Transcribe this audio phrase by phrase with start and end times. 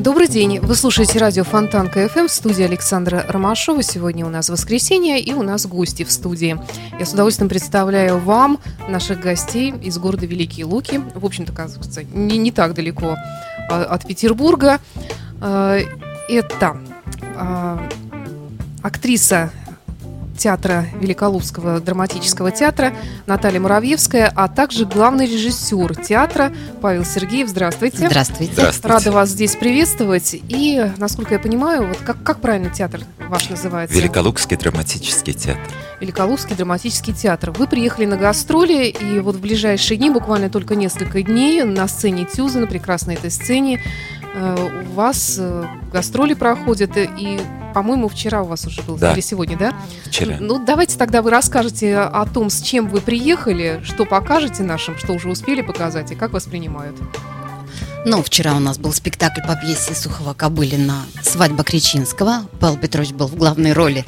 [0.00, 0.60] Добрый день.
[0.60, 3.82] Вы слушаете радио Фонтанка ФМ в студии Александра Ромашова.
[3.82, 6.58] Сегодня у нас воскресенье и у нас гости в студии.
[6.98, 8.58] Я с удовольствием представляю вам
[8.88, 11.02] наших гостей из города Великие Луки.
[11.14, 13.14] В общем-то, кажется, не, не так далеко
[13.68, 14.80] а, от Петербурга.
[15.38, 15.76] А,
[16.30, 16.78] Это
[17.36, 17.86] а,
[18.82, 19.52] актриса
[20.40, 22.94] театра Великолукского драматического театра
[23.26, 27.48] Наталья Муравьевская, а также главный режиссер театра Павел Сергеев.
[27.48, 28.06] Здравствуйте.
[28.06, 28.52] Здравствуйте.
[28.54, 28.88] Здравствуйте.
[28.88, 30.34] Рада вас здесь приветствовать.
[30.48, 33.94] И, насколько я понимаю, вот как, как правильно театр ваш называется?
[33.94, 35.60] Великолукский драматический театр.
[36.00, 37.50] Великолукский драматический театр.
[37.50, 42.24] Вы приехали на гастроли, и вот в ближайшие дни, буквально только несколько дней, на сцене
[42.24, 43.82] Тюза, на прекрасной этой сцене,
[44.34, 47.40] у вас э, гастроли проходят, и,
[47.74, 49.12] по-моему, вчера у вас уже был, Да.
[49.12, 49.74] или сегодня, да?
[50.06, 50.36] Вчера.
[50.40, 55.12] Ну, давайте тогда вы расскажете о том, с чем вы приехали, что покажете нашим, что
[55.12, 56.96] уже успели показать, и как вас принимают.
[58.06, 62.46] Ну, вчера у нас был спектакль по пьесе Сухого Кобылина «Свадьба Кричинского».
[62.58, 64.06] Павел Петрович был в главной роли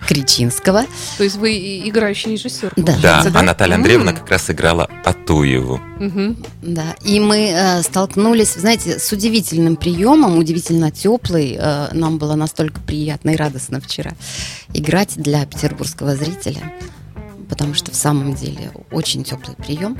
[0.00, 0.82] Кричинского.
[1.18, 1.56] То есть вы
[1.88, 2.98] играющий режиссер, Да.
[3.00, 5.80] Да, а Наталья Андреевна как раз играла Атуеву.
[6.62, 11.56] Да, и мы э, столкнулись, знаете, с удивительным приемом, удивительно теплый.
[11.58, 14.12] Э, нам было настолько приятно и радостно вчера
[14.74, 16.72] играть для петербургского зрителя,
[17.48, 19.96] потому что в самом деле очень теплый прием.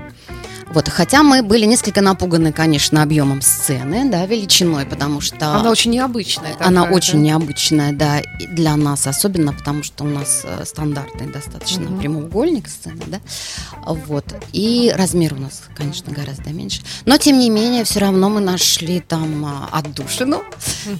[0.70, 5.92] Вот, хотя мы были несколько напуганы, конечно, объемом сцены, да, величиной, потому что Она очень
[5.92, 6.56] необычная.
[6.60, 7.18] Она такая, очень да?
[7.20, 11.98] необычная, да, и для нас особенно, потому что у нас э, стандартный достаточно Мгм.
[12.00, 13.20] прямоугольник сцены, да,
[13.86, 18.40] вот, и размер у нас, конечно, гораздо меньше, но тем не менее все равно мы
[18.40, 20.42] нашли там а, отдушину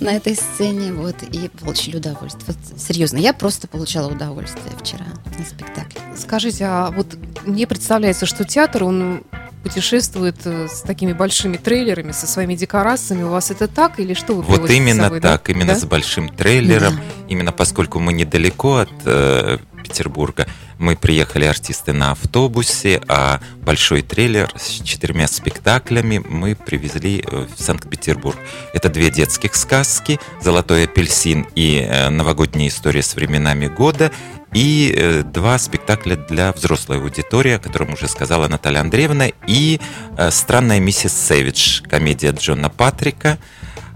[0.00, 2.44] на этой сцене, вот, и получили удовольствие.
[2.46, 5.04] Вот, серьезно, я просто получала удовольствие вчера
[5.38, 6.00] на спектакле.
[6.16, 9.22] Скажите, а вот мне представляется, что театр, он
[9.62, 13.22] путешествует э, с такими большими трейлерами, со своими декорациями.
[13.22, 15.32] У вас это так или что вы Вот именно собой, да?
[15.32, 15.78] так, именно Да?
[15.78, 17.02] с большим трейлером, Да.
[17.28, 20.46] именно поскольку мы недалеко от э, Петербурга,
[20.78, 27.60] мы приехали артисты на автобусе, а большой трейлер с четырьмя спектаклями мы привезли э, в
[27.60, 28.36] Санкт-Петербург.
[28.74, 34.12] Это две детских сказки «Золотой апельсин» и э, «Новогодняя история с временами года»,
[34.52, 39.80] и э, два спектакля для взрослой аудитории, о котором уже сказала Наталья Андреевна, и
[40.16, 43.38] э, «Странная миссис Сэвидж», комедия Джона Патрика,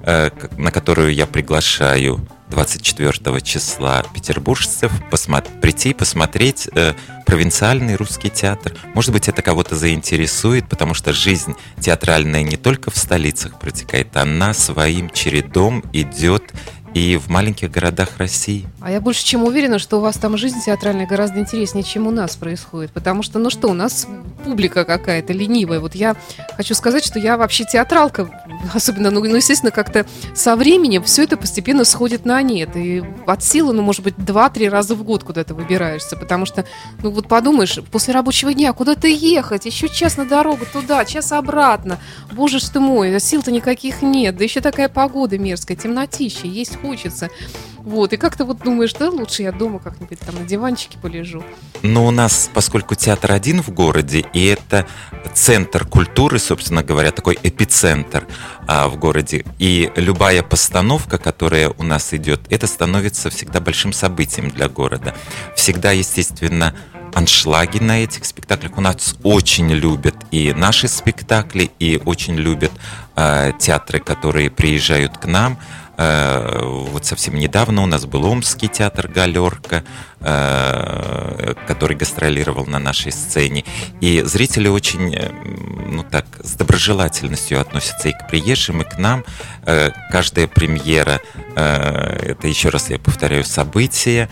[0.02, 6.92] э, на которую я приглашаю 24 числа петербуржцев посмо- прийти и посмотреть э,
[7.24, 8.74] провинциальный русский театр.
[8.94, 14.52] Может быть, это кого-то заинтересует, потому что жизнь театральная не только в столицах протекает, она
[14.52, 16.52] своим чередом идет
[16.94, 18.66] и в маленьких городах России.
[18.80, 22.10] А я больше чем уверена, что у вас там жизнь театральная гораздо интереснее, чем у
[22.10, 22.90] нас происходит.
[22.92, 24.06] Потому что, ну что, у нас
[24.44, 25.80] публика какая-то ленивая.
[25.80, 26.16] Вот я
[26.56, 28.41] хочу сказать, что я вообще театралка,
[28.74, 32.76] особенно, ну, ну, естественно, как-то со временем все это постепенно сходит на нет.
[32.76, 36.16] И от силы, ну, может быть, два-три раза в год куда-то выбираешься.
[36.16, 36.64] Потому что,
[37.02, 41.98] ну, вот подумаешь, после рабочего дня куда-то ехать, еще час на дорогу туда, час обратно.
[42.32, 44.36] Боже ж ты мой, сил-то никаких нет.
[44.36, 47.30] Да еще такая погода мерзкая, темнотища, есть хочется.
[47.84, 51.42] Вот, и как-то вот думаешь, да, лучше я дома как-нибудь там на диванчике полежу.
[51.82, 54.86] Но у нас, поскольку театр один в городе, и это
[55.34, 58.26] центр культуры, собственно говоря, такой эпицентр
[58.68, 64.50] а, в городе, и любая постановка, которая у нас идет, это становится всегда большим событием
[64.50, 65.14] для города.
[65.56, 66.74] Всегда, естественно,
[67.14, 68.78] аншлаги на этих спектаклях.
[68.78, 72.72] У нас очень любят и наши спектакли, и очень любят
[73.14, 75.58] а, театры, которые приезжают к нам.
[75.96, 76.60] Э,
[76.92, 79.82] Вот совсем недавно у нас был Омский театр «Галерка»,
[80.20, 83.64] э, который гастролировал на нашей сцене.
[84.00, 85.30] И зрители очень, э,
[85.86, 89.24] ну так, с доброжелательностью относятся и к приезжим, и к нам.
[90.10, 91.20] Каждая премьера,
[91.54, 94.28] это еще раз я повторяю, событие.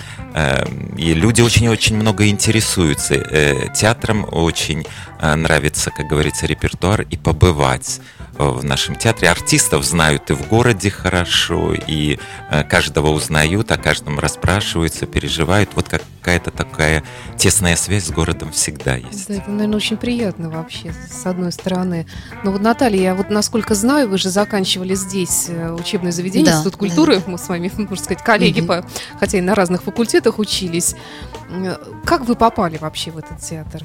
[0.97, 3.17] И люди очень-очень много интересуются
[3.75, 4.85] театром, очень
[5.21, 8.01] нравится, как говорится, репертуар и побывать
[8.49, 9.29] в нашем театре.
[9.31, 12.19] Артистов знают и в городе хорошо, и
[12.51, 15.71] э, каждого узнают, о каждом расспрашиваются, переживают.
[15.75, 17.03] Вот какая-то такая
[17.37, 19.29] тесная связь с городом всегда есть.
[19.29, 22.07] Да, это, наверное, очень приятно вообще, с одной стороны.
[22.45, 26.59] Но вот, Наталья, я вот насколько знаю, вы же заканчивали здесь э, учебное заведение, Да,
[26.59, 26.79] Институт да.
[26.79, 28.69] культуры, мы с вами, можно сказать, коллеги, Мгм.
[28.69, 28.87] по,
[29.19, 30.95] хотя и на разных факультетах учились.
[31.51, 33.83] Э, Как вы попали вообще в этот театр?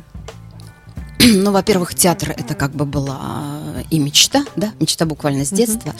[1.19, 5.93] ну, во-первых, театр это как бы была и мечта, да, мечта буквально с детства.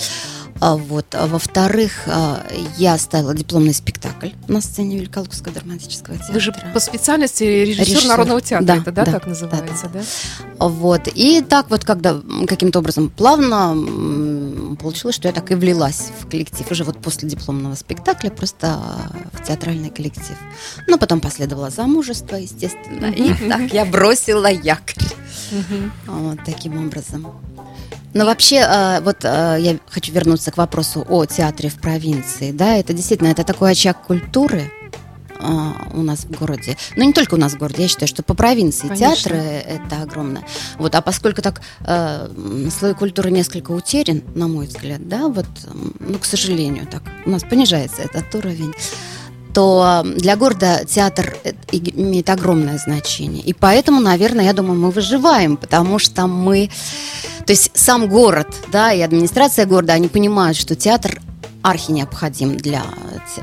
[0.61, 1.13] А вот.
[1.13, 2.41] А во-вторых, а,
[2.77, 6.33] я ставила дипломный спектакль на сцене Великолукского драматического театра.
[6.33, 8.07] Вы же по специальности режиссер, Режиссер.
[8.07, 10.01] Народного театра, Да, это, да, да, так называется, да?
[10.59, 11.09] Вот.
[11.13, 16.69] И так вот, когда каким-то образом плавно получилось, что я так и влилась в коллектив.
[16.71, 18.79] Уже вот после дипломного спектакля просто
[19.33, 20.37] в театральный коллектив.
[20.87, 23.07] Ну, потом последовало замужество, естественно.
[23.07, 25.04] И так я бросила якорь.
[25.51, 25.91] Мгм.
[26.07, 27.27] Вот таким образом.
[28.13, 32.51] Но вообще, э, вот э, я хочу вернуться к вопросу о театре в провинции.
[32.51, 34.71] Да, это действительно это такой очаг культуры
[35.37, 35.43] э,
[35.93, 36.77] у нас в городе.
[36.95, 39.15] Но не только у нас в городе, я считаю, что по провинции Конечно.
[39.15, 40.43] театры это огромно.
[40.77, 42.29] Вот, а поскольку так э,
[42.77, 45.47] слой культуры несколько утерян, на мой взгляд, да, вот,
[45.99, 48.73] ну, к сожалению, так у нас понижается этот уровень
[49.55, 53.41] то для города театр э, имеет огромное значение.
[53.41, 56.69] И поэтому, наверное, я думаю, мы выживаем, потому что мы...
[57.45, 61.21] То есть сам город, да, и администрация города, они понимают, что театр
[61.65, 62.83] архи необходим для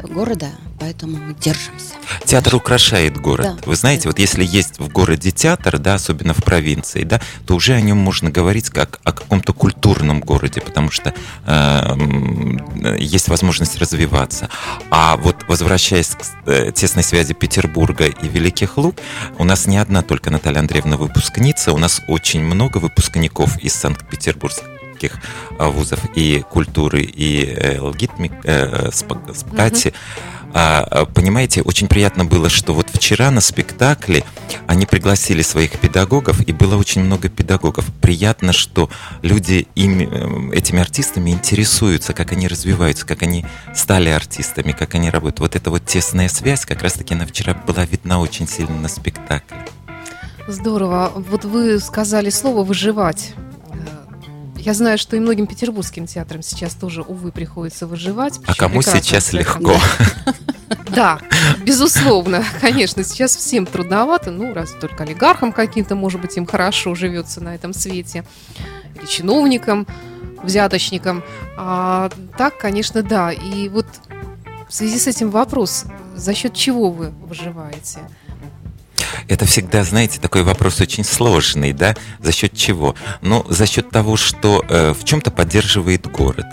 [0.04, 1.94] города, поэтому мы держимся.
[2.24, 3.46] Театр украшает город.
[3.46, 3.56] Да.
[3.66, 7.74] Вы знаете, вот если есть в городе театр, да, особенно в провинции, да, то уже
[7.74, 11.12] о нем можно говорить как о каком-то культурном городе, потому что
[11.46, 14.48] э, есть возможность развиваться.
[14.90, 18.94] А вот возвращаясь к э, тесной связи Петербурга и Великих Луг,
[19.38, 24.81] у нас не одна только Наталья Андреевна выпускница, у нас очень много выпускников из Санкт-Петербургских
[25.10, 28.10] э, вузов и культуры, и э, ЛГИТ,
[28.44, 29.92] э, СП- СПКАТИ.
[30.54, 34.24] А, а, понимаете, очень приятно было, что вот вчера на спектакле
[34.66, 37.86] они пригласили своих педагогов, и было очень много педагогов.
[38.00, 38.90] Приятно, что
[39.22, 45.10] люди ими, э, этими артистами интересуются, как они развиваются, как они стали артистами, как они
[45.10, 45.40] работают.
[45.40, 49.56] Вот эта вот тесная связь, как раз-таки она вчера была видна очень сильно на спектакле.
[50.48, 51.12] Здорово.
[51.14, 53.34] Вот вы сказали слово «выживать».
[54.64, 58.38] Я знаю, что и многим петербургским театрам сейчас тоже, увы, приходится выживать.
[58.46, 59.74] А кому сейчас легко?
[60.94, 61.18] Да,
[61.64, 67.40] безусловно, конечно, сейчас всем трудновато, ну, раз только олигархам каким-то, может быть, им хорошо живется
[67.40, 68.24] на этом свете,
[68.94, 69.84] или чиновникам,
[70.44, 71.24] взяточникам.
[71.56, 72.08] А
[72.38, 73.32] так, конечно, да.
[73.32, 73.86] И вот
[74.68, 77.98] в связи с этим вопрос, за счет чего вы выживаете?
[79.28, 81.94] Это всегда, знаете, такой вопрос очень сложный, да?
[82.20, 82.94] За счет чего?
[83.20, 86.46] Ну, за счет того, что э, в чем-то поддерживает город.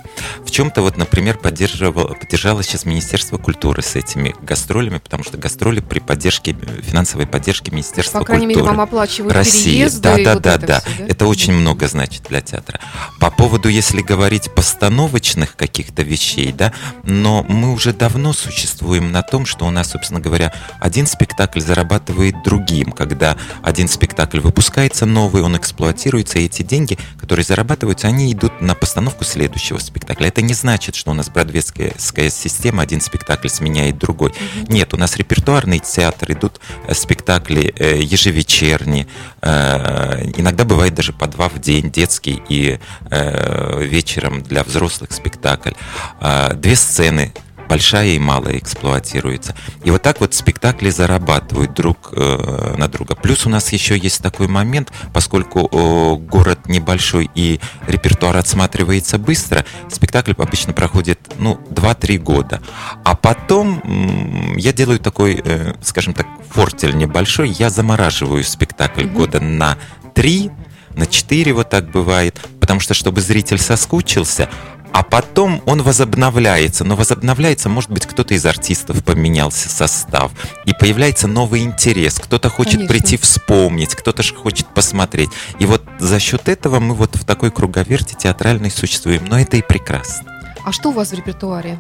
[0.46, 5.80] В чем-то, вот, например, поддерживало, поддержало сейчас Министерство культуры с этими гастролями, потому что гастроли
[5.80, 8.78] при поддержке, финансовой поддержке Министерства По крайней мере, культуры.
[8.78, 9.72] вам оплачивают России.
[9.72, 10.80] переезды Да, да, вот да, это да.
[10.82, 12.80] всё, Это очень много значит для театра.
[13.20, 16.74] По поводу, если говорить постановочных каких-то вещей, да,
[17.04, 22.36] но мы уже давно существуем на том, что у нас, собственно говоря, один спектакль зарабатывает
[22.60, 28.62] другим, когда один спектакль выпускается новый, он эксплуатируется, и эти деньги, которые зарабатываются, они идут
[28.62, 30.28] на постановку следующего спектакля.
[30.28, 34.34] Это не значит, что у нас бродвейская система, один спектакль сменяет другой.
[34.68, 39.08] Нет, у нас репертуарный театр, идут э, спектакли э, ежевечерние,
[39.42, 42.80] э, иногда бывает даже по два в день, детский и
[43.10, 45.72] вечером для взрослых спектакль.
[46.20, 47.34] А, Две сцены
[47.70, 49.56] большая и малая эксплуатируется.
[49.84, 53.16] И вот так вот спектакли зарабатывают друг э, на друга.
[53.16, 59.64] Плюс у нас еще есть такой момент, поскольку э, город небольшой и репертуар отсматривается быстро,
[59.90, 62.62] спектакль обычно проходит, ну, 2-3 года.
[63.06, 69.40] А потом м, я делаю такой, э, скажем так, фортель небольшой, я замораживаю спектакль года
[69.40, 69.78] на
[70.16, 70.50] 3,
[70.96, 74.50] на 4 вот так бывает, потому что чтобы зритель соскучился,
[74.92, 76.84] а потом он возобновляется.
[76.84, 80.32] Но возобновляется, может быть, кто-то из артистов поменялся состав.
[80.66, 82.20] И появляется новый интерес.
[82.20, 82.94] Кто-то хочет Конечно.
[82.94, 85.30] прийти вспомнить, кто-то же хочет посмотреть.
[85.60, 89.26] И вот за счет этого мы вот в такой круговерте театральной существуем.
[89.26, 90.26] Но это и прекрасно.
[90.64, 91.80] А что у вас в репертуаре?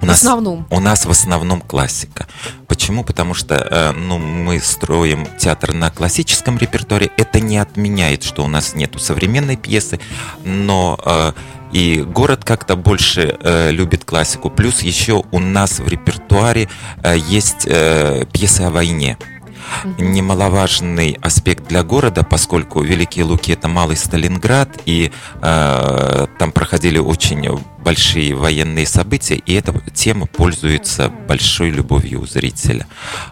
[0.00, 0.66] У В нас, основном.
[0.70, 2.26] у нас в основном классика.
[2.66, 3.04] Почему?
[3.04, 7.10] Потому что э, ну, мы строим театр на классическом репертуаре.
[7.18, 10.00] Это не отменяет, что у нас нету современной пьесы,
[10.42, 11.32] но э,
[11.72, 14.50] и город как-то больше э, любит классику.
[14.50, 16.68] Плюс еще у нас в репертуаре
[17.02, 19.16] э, есть э, пьесы о войне
[19.98, 25.10] немаловажный аспект для города, поскольку Великие Луки это малый Сталинград, и
[25.42, 27.48] э, там проходили очень
[27.78, 32.86] большие военные события, и эта тема пользуется большой любовью у зрителя.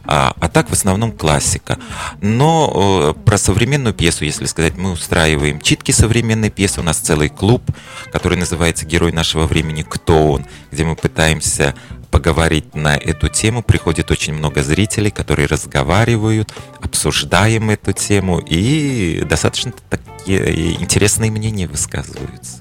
[0.04, 1.78] А, а так в основном классика.
[2.21, 6.80] Но э, про современную пьесу, если сказать, мы устраиваем читки современной пьесы.
[6.80, 7.62] У нас целый клуб,
[8.12, 9.85] который называется «Герой нашего времени.
[9.88, 11.75] Кто он?», где мы пытаемся
[12.10, 13.62] поговорить на эту тему.
[13.62, 22.58] Приходит очень много зрителей, которые разговаривают, обсуждаем эту тему, и достаточно такие интересные мнения высказываются.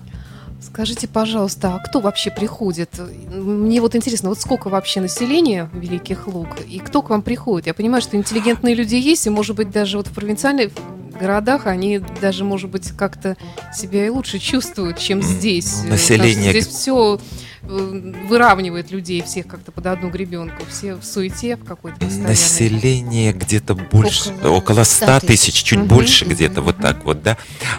[0.61, 2.89] Скажите, пожалуйста, а кто вообще приходит?
[3.31, 7.65] Мне вот интересно, вот сколько вообще населения Великих Луг, и кто к вам приходит?
[7.65, 10.71] Я понимаю, что интеллигентные люди есть, и, может быть, даже вот в провинциальных
[11.19, 13.37] городах они даже, может быть, как-то
[13.73, 15.83] себя и лучше чувствуют, чем здесь.
[15.83, 16.51] Население...
[16.51, 17.19] Здесь все
[17.56, 20.63] Э, выравнивает людей всех как-то под одну гребенку.
[20.69, 22.29] Все в суете в какой-то постоянной.
[22.29, 26.67] Население где-то больше, около, около 100 тысяч, чуть угу, больше угу, где-то угу.
[26.67, 27.37] вот так вот, да.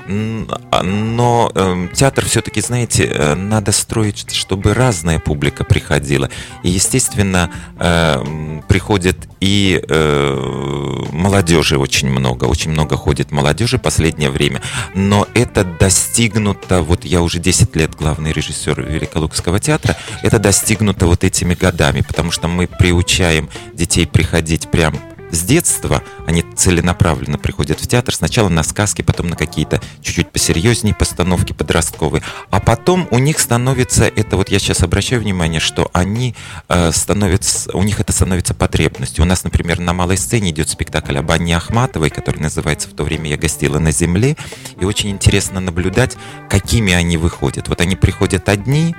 [0.08, 6.30] А, но э, театр все-таки, знаете, э, надо строить, чтобы разная публика приходила.
[6.62, 14.30] И, естественно, э, приходит и э, молодежи очень много, очень много ходит молодежи в последнее
[14.30, 14.62] время.
[14.94, 21.06] Но это достигнуто, вот я уже 10 лет главный режиссер Великолукского театра, театра, это достигнуто
[21.06, 24.98] вот этими годами, потому что мы приучаем детей приходить прям
[25.30, 28.14] с детства они целенаправленно приходят в театр.
[28.14, 32.22] Сначала на сказки, потом на какие-то чуть-чуть посерьезнее постановки подростковые.
[32.50, 36.34] А потом у них становится, это вот я сейчас обращаю внимание, что они
[36.68, 39.24] э, становятся, у них это становится потребностью.
[39.24, 43.04] У нас, например, на малой сцене идет спектакль об Анне Ахматовой, который называется «В то
[43.04, 44.36] время я гостила на земле».
[44.80, 46.16] И очень интересно наблюдать,
[46.48, 47.68] какими они выходят.
[47.68, 48.94] Вот они приходят одни,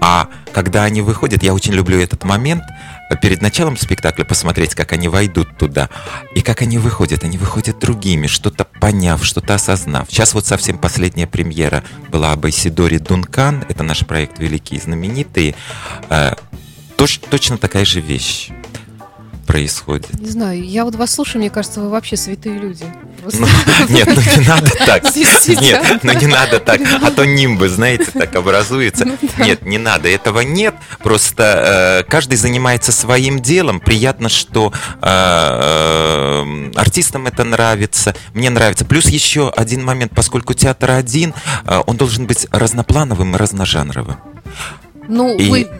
[0.00, 2.62] а когда они выходят, я очень люблю этот момент,
[3.22, 5.88] перед началом спектакля посмотреть, как они войдут туда,
[6.34, 7.24] и как они выходят.
[7.24, 10.08] Они выходят другими, что-то поняв, что-то осознав.
[10.10, 15.54] Сейчас вот совсем последняя премьера была об Айсидоре Дункан, это наш проект «Великие и знаменитые».
[16.10, 16.34] Э,
[16.96, 18.50] точно такая же вещь
[19.44, 20.18] происходит?
[20.18, 22.84] Не знаю, я вот вас слушаю, мне кажется, вы вообще святые люди.
[23.24, 23.46] Ну,
[23.88, 25.16] нет, ну не надо так.
[25.16, 26.80] Нет, ну не надо так.
[27.02, 29.06] А то нимбы, знаете, так образуется.
[29.06, 30.08] Ну нет, не надо.
[30.08, 30.74] Этого нет.
[31.02, 33.80] Просто э, каждый занимается своим делом.
[33.80, 38.14] Приятно, что э, э, артистам это нравится.
[38.34, 38.84] Мне нравится.
[38.84, 41.34] Плюс еще один момент, поскольку театр один,
[41.86, 44.16] он должен быть разноплановым и разножанровым.
[45.08, 45.50] Ну, и...
[45.50, 45.70] вы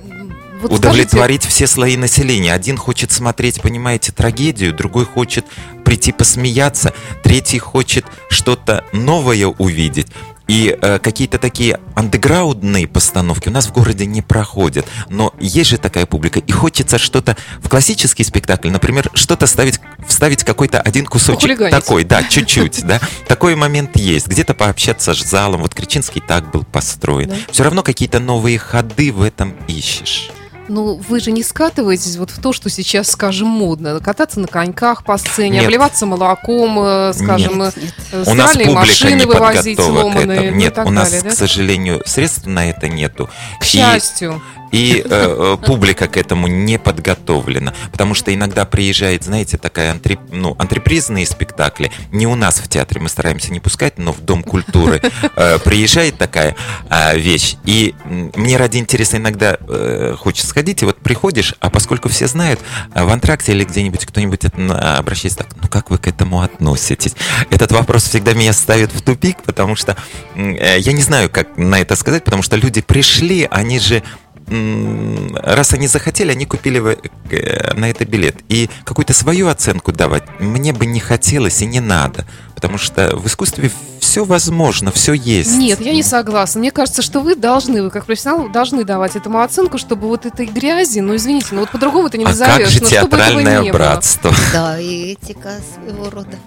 [0.68, 1.48] вот удовлетворить скажите...
[1.48, 2.52] все слои населения.
[2.52, 5.44] Один хочет смотреть, понимаете, трагедию, другой хочет
[5.84, 6.92] прийти посмеяться,
[7.22, 10.08] третий хочет что-то новое увидеть.
[10.46, 14.86] И э, какие-то такие андеграундные постановки у нас в городе не проходят.
[15.08, 16.38] Но есть же такая публика.
[16.38, 21.58] И хочется что-то в классический спектакль, например, что-то ставить, вставить какой-то один кусочек.
[21.70, 23.00] Такой, да, чуть-чуть, да.
[23.26, 24.26] Такой момент есть.
[24.26, 25.62] Где-то пообщаться с залом.
[25.62, 27.32] Вот Кричинский так был построен.
[27.50, 30.30] Все равно какие-то новые ходы в этом ищешь.
[30.68, 34.00] Ну, вы же не скатываетесь вот в то, что сейчас, скажем, модно.
[34.00, 35.64] Кататься на коньках по сцене, нет.
[35.64, 37.94] обливаться молоком, э, скажем, нет, нет.
[38.12, 40.50] Э, у нас машины не вывозить сломанные.
[40.50, 41.30] Ну нет, у нас, далее, да?
[41.30, 43.28] к сожалению, средств на это нету.
[43.60, 47.74] К счастью и э, э, публика к этому не подготовлена.
[47.92, 51.92] Потому что иногда приезжает, знаете, такая антри, ну, антрепризные спектакли.
[52.12, 55.00] Не у нас в театре, мы стараемся не пускать, но в Дом культуры
[55.36, 56.56] э, приезжает такая
[56.90, 57.56] э, вещь.
[57.64, 62.60] И мне ради интереса иногда э, хочется сходить, и вот приходишь, а поскольку все знают,
[62.94, 67.14] э, в антракте или где-нибудь кто-нибудь обращается так, ну как вы к этому относитесь?
[67.50, 69.96] Этот вопрос всегда меня ставит в тупик, потому что
[70.34, 74.02] э, я не знаю, как на это сказать, потому что люди пришли, они же
[74.46, 76.98] раз они захотели, они купили
[77.30, 78.36] э, на это билет.
[78.48, 82.26] И какую-то свою оценку давать мне бы не хотелось и не надо.
[82.54, 83.70] Потому что в искусстве
[84.00, 85.56] все возможно, все есть.
[85.56, 86.60] Нет, я не согласна.
[86.60, 90.46] Мне кажется, что вы должны, вы как профессионал, должны давать этому оценку, чтобы вот этой
[90.46, 92.54] грязи, ну извините, ну вот по-другому это не назовешь.
[92.54, 94.32] А как же театральное братство?
[94.52, 96.38] Да, и этика своего рода.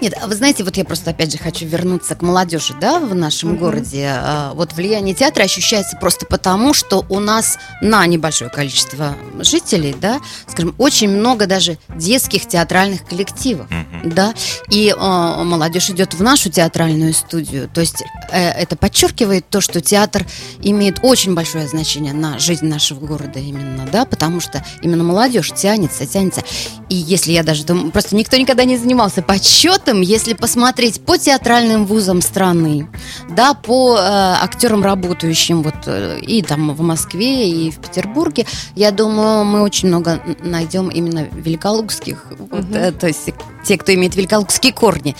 [0.00, 3.14] Нет, а вы знаете, вот я просто опять же хочу вернуться к молодежи, да, в
[3.14, 3.60] нашем угу.
[3.60, 4.10] городе.
[4.12, 10.20] А, вот влияние театра ощущается просто потому, что у нас на небольшое количество жителей, да,
[10.46, 14.10] скажем, очень много даже детских театральных коллективов, угу.
[14.10, 14.34] да,
[14.68, 17.70] и э, молодежь идет в нашу театральную студию.
[17.72, 20.26] То есть э, это подчеркивает то, что театр
[20.60, 26.06] имеет очень большое значение на жизнь нашего города именно, да, потому что именно молодежь тянется,
[26.06, 26.42] тянется.
[26.90, 31.16] И если я даже думаю, просто никто никогда не занимался подсчетом этом, если посмотреть по
[31.16, 32.88] театральным вузам страны,
[33.30, 38.90] да, по э, актерам, работающим вот э, и там в Москве, и в Петербурге, я
[38.90, 42.48] думаю, мы очень много найдем именно великолукских, угу.
[42.50, 43.30] вот, э, то есть
[43.64, 45.14] те, кто имеет великолукские корни,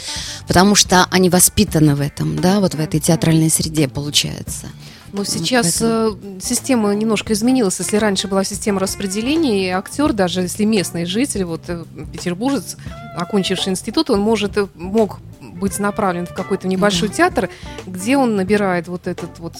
[0.48, 4.66] потому что они воспитаны в этом, да, вот в этой театральной среде, получается.
[5.12, 7.78] Но сейчас э, система немножко изменилась.
[7.78, 12.76] Если раньше была система распределения, и актер, даже если местный житель, вот э, петербуржец,
[13.16, 17.48] окончивший институт, он может, э, мог быть направлен в какой-то небольшой театр,
[17.86, 19.54] где он набирает вот этот вот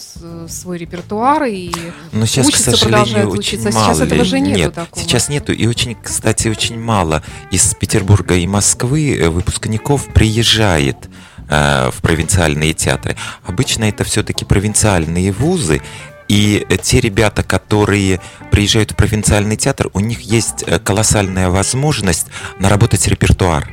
[0.49, 1.73] свой репертуар и
[2.13, 3.71] Но сейчас, учится, к продолжает учиться.
[3.73, 3.95] Мало.
[3.95, 5.03] сейчас этого же нету Нет, такого.
[5.03, 5.53] сейчас нету.
[5.53, 11.09] И очень, кстати, очень мало из Петербурга и Москвы выпускников приезжает
[11.49, 13.17] в провинциальные театры.
[13.45, 15.81] Обычно это все-таки провинциальные вузы,
[16.29, 22.27] и э, те ребята, которые приезжают в провинциальный театр, у них есть э, колоссальная возможность
[22.59, 23.69] наработать репертуар.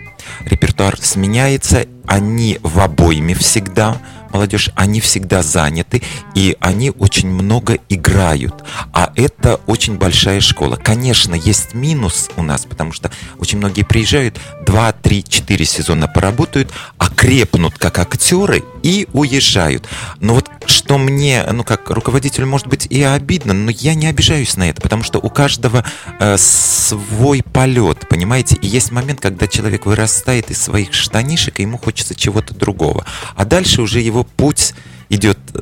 [0.45, 3.97] Репертуар сменяется, они в обойме всегда,
[4.33, 6.01] молодежь, они всегда заняты,
[6.35, 8.63] и они очень много играют.
[8.91, 10.75] А это очень большая школа.
[10.75, 16.71] Конечно, есть минус у нас, потому что очень многие приезжают, 2, 3, 4 сезона поработают,
[16.97, 19.87] окрепнут как актеры и уезжают.
[20.19, 24.55] Но вот что мне, ну как руководителю, может быть и обидно, но я не обижаюсь
[24.57, 25.83] на это, потому что у каждого
[26.19, 28.55] э, свой полет, понимаете?
[28.61, 33.05] И есть момент, когда человек вырастает из своих штанишек, и ему хочется чего-то другого.
[33.35, 34.73] А дальше уже его путь
[35.09, 35.61] идет э,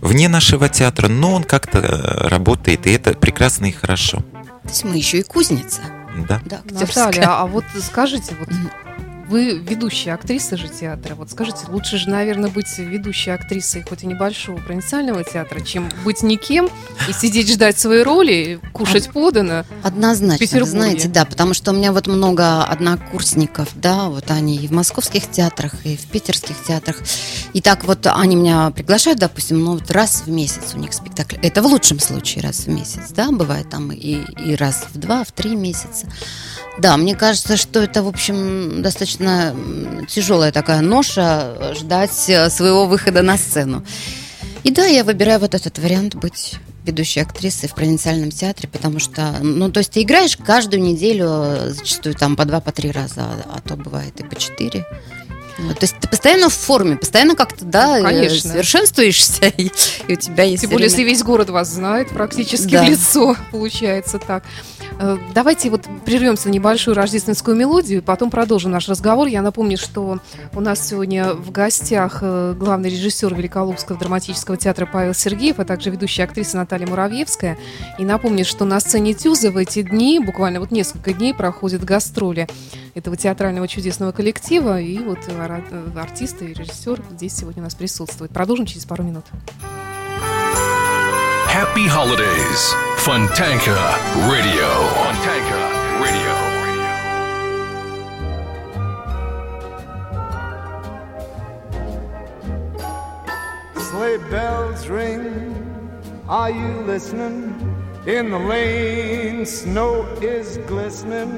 [0.00, 4.18] вне нашего театра, но он как-то э, работает, и это прекрасно и хорошо.
[4.62, 5.82] То есть мы еще и кузница.
[6.28, 6.40] Да.
[6.44, 7.06] Да, актерская.
[7.06, 8.48] Наталья, а вот скажите, вот
[9.32, 11.14] вы ведущая актриса же театра.
[11.14, 16.22] Вот скажите, лучше же, наверное, быть ведущей актрисой хоть и небольшого провинциального театра, чем быть
[16.22, 16.68] никем
[17.08, 19.64] и сидеть ждать своей роли, кушать подано.
[19.82, 24.72] Однозначно, знаете, да, потому что у меня вот много однокурсников, да, вот они и в
[24.72, 26.98] московских театрах, и в питерских театрах.
[27.54, 31.36] И так вот они меня приглашают, допустим, ну вот раз в месяц у них спектакль.
[31.40, 35.24] Это в лучшем случае раз в месяц, да, бывает там и, и раз в два,
[35.24, 36.06] в три месяца.
[36.78, 39.54] Да, мне кажется, что это, в общем, достаточно
[40.08, 43.84] тяжелая такая ноша э, ждать э, своего выхода на сцену.
[44.64, 49.36] И да, я выбираю вот этот вариант быть ведущей актрисой в провинциальном театре, потому что,
[49.42, 53.22] ну, то есть ты играешь каждую неделю, э, зачастую там по два, по три раза,
[53.22, 54.86] а, то бывает и по четыре.
[55.58, 58.50] Вот, то есть ты постоянно в форме, постоянно как-то, да, Ну, конечно.
[58.50, 59.70] совершенствуешься, и,
[60.08, 61.10] и у тебя есть Тем более, если время.
[61.10, 62.84] весь город вас знает практически Да.
[62.84, 64.44] в лицо, получается так.
[64.98, 69.26] Э, Давайте вот прервемся на небольшую рождественскую мелодию, и потом продолжим наш разговор.
[69.28, 70.18] Я напомню, что
[70.54, 75.90] у нас сегодня в гостях э, главный режиссер Великолукского драматического театра Павел Сергеев, а также
[75.90, 77.58] ведущая актриса Наталья Муравьевская.
[77.98, 82.46] И напомню, что на сцене Тюза в эти дни, буквально вот несколько дней, проходят гастроли
[82.94, 84.80] этого театрального чудесного коллектива.
[84.80, 88.32] И вот э, артисты и режиссер здесь сегодня у нас присутствуют.
[88.32, 89.24] Продолжим через пару минут.
[91.48, 92.91] Happy holidays.
[93.04, 93.74] Funtanka
[94.30, 94.68] Radio.
[95.02, 95.58] Funtanka
[96.04, 96.34] Radio.
[103.74, 105.26] Sleigh bells ring.
[106.28, 107.74] Are you listening?
[108.06, 111.32] In the lane, snow is glistening.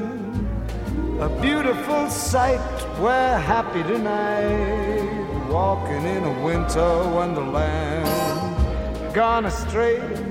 [1.18, 2.61] A beautiful sight.
[3.00, 5.48] We're happy tonight.
[5.48, 8.05] Walking in a winter wonderland.
[9.14, 10.23] Gone astray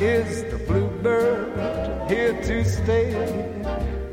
[0.00, 2.08] is the bluebird.
[2.08, 3.10] Here to stay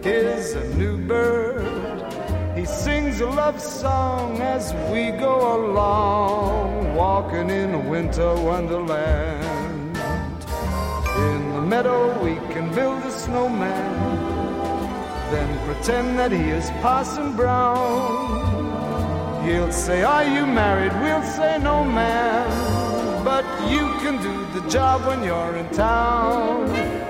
[0.03, 2.57] is a new bird.
[2.57, 9.97] He sings a love song as we go along, walking in a winter wonderland.
[11.17, 14.23] In the meadow, we can build a snowman,
[15.31, 18.45] then pretend that he is Parson Brown.
[19.45, 20.93] He'll say, Are you married?
[21.01, 22.84] We'll say, No, ma'am.
[23.25, 26.69] But you can do the job when you're in town.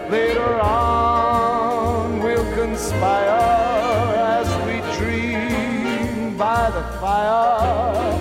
[0.10, 8.18] Later on, we'll conspire as we dream by the fire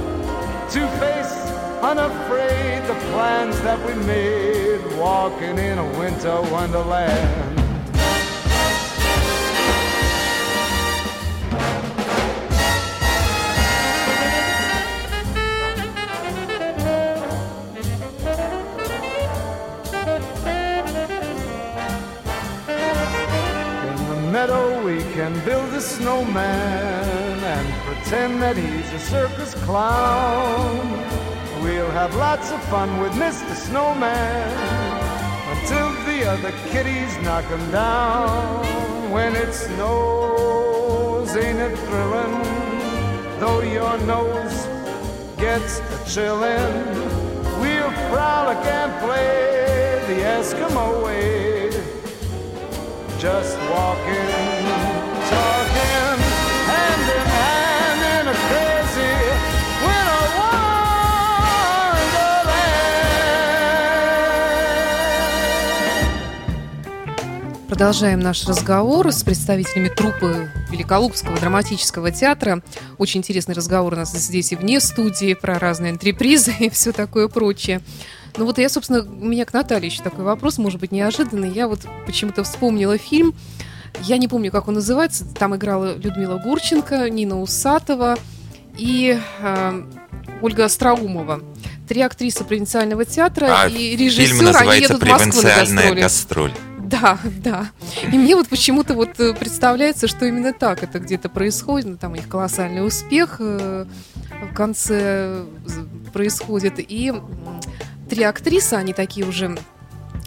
[0.71, 1.35] to face
[1.85, 7.64] unafraid the plans that we made walking in a winter wonderland.
[25.25, 30.77] Can build a snowman and pretend that he's a circus clown.
[31.63, 33.55] We'll have lots of fun with Mr.
[33.55, 34.51] Snowman
[35.53, 39.11] until the other kitties knock him down.
[39.11, 42.37] When it snows, ain't it thrilling?
[43.41, 44.57] Though your nose
[45.39, 46.85] gets a chillin',
[47.63, 51.55] we'll frolic and play the Eskimo way
[53.25, 54.54] just walking,
[67.75, 72.63] Продолжаем наш разговор с представителями труппы Великолупского драматического театра.
[72.99, 77.27] Очень интересный разговор у нас здесь и вне студии про разные антрепризы и все такое
[77.27, 77.81] прочее.
[78.37, 81.51] Ну вот я, собственно, у меня к Наталье еще такой вопрос, может быть, неожиданный.
[81.51, 83.35] Я вот почему-то вспомнила фильм
[84.03, 88.17] я не помню, как он называется, там играла Людмила Гурченко, Нина Усатова
[88.77, 89.83] и э,
[90.43, 91.41] Ольга Остроумова.
[91.89, 96.01] Три актрисы провинциального театра А и режиссер, они едут в Москву на «Провинциальная гастроли.
[96.01, 96.53] гастроль».
[96.85, 97.71] Да, да.
[98.13, 101.87] И мне вот почему-то вот э, представляется, что именно так это где-то происходит.
[101.87, 103.87] Ну, там у них колоссальный успех э,
[104.51, 105.47] в конце э,
[106.13, 106.75] происходит.
[106.79, 107.13] И
[108.09, 109.57] три актрисы, они такие уже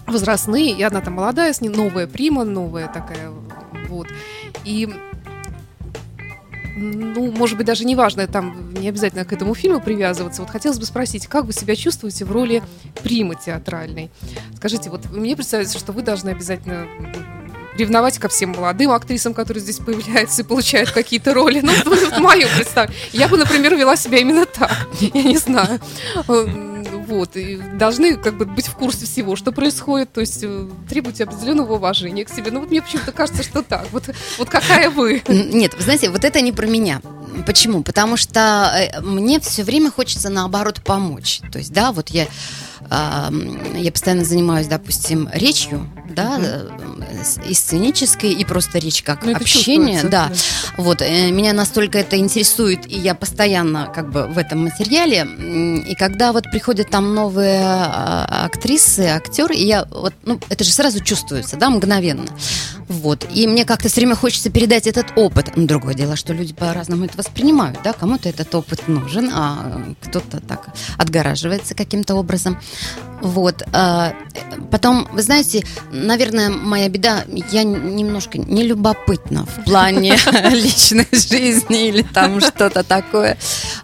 [0.08, 3.32] возрастные, и одна там молодая, с ней новая прима, новая такая.
[4.68, 4.90] И
[6.76, 10.42] ну, может быть, даже не важно, там не обязательно к этому фильму привязываться.
[10.42, 12.62] Вот хотелось бы спросить, как вы себя чувствуете в роли
[13.02, 14.12] примы театральной?
[14.58, 16.86] Скажите, вот мне представляется, что вы должны обязательно
[17.78, 21.62] ревновать ко всем молодым актрисам, которые здесь появляются и получают какие-то роли.
[21.62, 23.00] Ну, вот мое представление.
[23.14, 24.88] Я бы, например, вела себя именно так.
[25.00, 25.80] Я не знаю.
[27.08, 27.36] Вот.
[27.36, 30.12] И должны как бы быть в курсе всего, что происходит.
[30.12, 32.52] То есть э, требуйте определенного уважения к себе.
[32.52, 33.88] Ну, вот мне почему-то кажется, что так.
[33.92, 35.24] Вот, вот какая вы.
[35.28, 37.02] Нет, вы знаете, вот это не про меня.
[37.46, 37.82] Почему?
[37.82, 41.42] Потому что э, мне все время хочется наоборот помочь.
[41.52, 42.28] То есть, да, вот я,
[42.90, 46.70] я постоянно занимаюсь, допустим, речью, да, э,
[47.48, 50.30] и сценической, и просто речь как Ну, общение, да.
[50.30, 50.32] да.
[50.78, 55.28] Вот, э, меня настолько это интересует, и я постоянно как бы в этом материале.
[55.88, 60.72] И когда вот приходят там новые а, актрисы, актеры, и я вот, ну, это же
[60.72, 62.26] сразу чувствуется, да, мгновенно.
[62.88, 63.26] Вот.
[63.34, 65.56] И мне как-то все время хочется передать этот опыт.
[65.56, 70.40] Но другое дело, что люди по-разному это воспринимают, да, кому-то этот опыт нужен, а кто-то
[70.40, 72.60] так отгораживается каким-то образом.
[73.22, 73.64] Вот.
[73.74, 80.16] а, э, Потом, вы знаете, наверное, моя беда, я немножко нелюбопытна в плане
[80.52, 83.38] личной жизни или там что-то такое.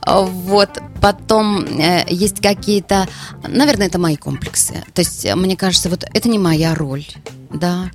[0.05, 0.79] Вот.
[1.01, 3.07] Потом э, есть какие-то,
[3.47, 4.83] наверное, это мои комплексы.
[4.93, 7.05] То есть, э, мне кажется, вот это не моя роль.
[7.53, 7.91] Да,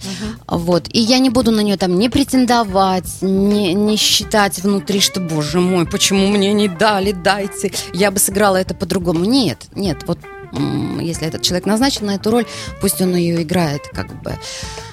[0.46, 0.88] вот.
[0.92, 5.60] И я не буду на нее там не претендовать, не, не считать внутри, что, боже
[5.60, 7.72] мой, почему мне не дали, дайте.
[7.92, 9.24] Я бы сыграла это по-другому.
[9.24, 10.18] Нет, нет, вот
[11.00, 12.46] если этот человек назначен на эту роль,
[12.80, 14.34] пусть он ее играет, как бы.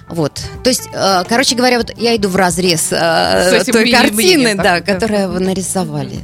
[0.08, 0.40] Вот.
[0.64, 4.82] То есть, э, короче говоря, вот я иду в разрез э, той картины, мнением, да,
[4.82, 6.20] которую вы нарисовали.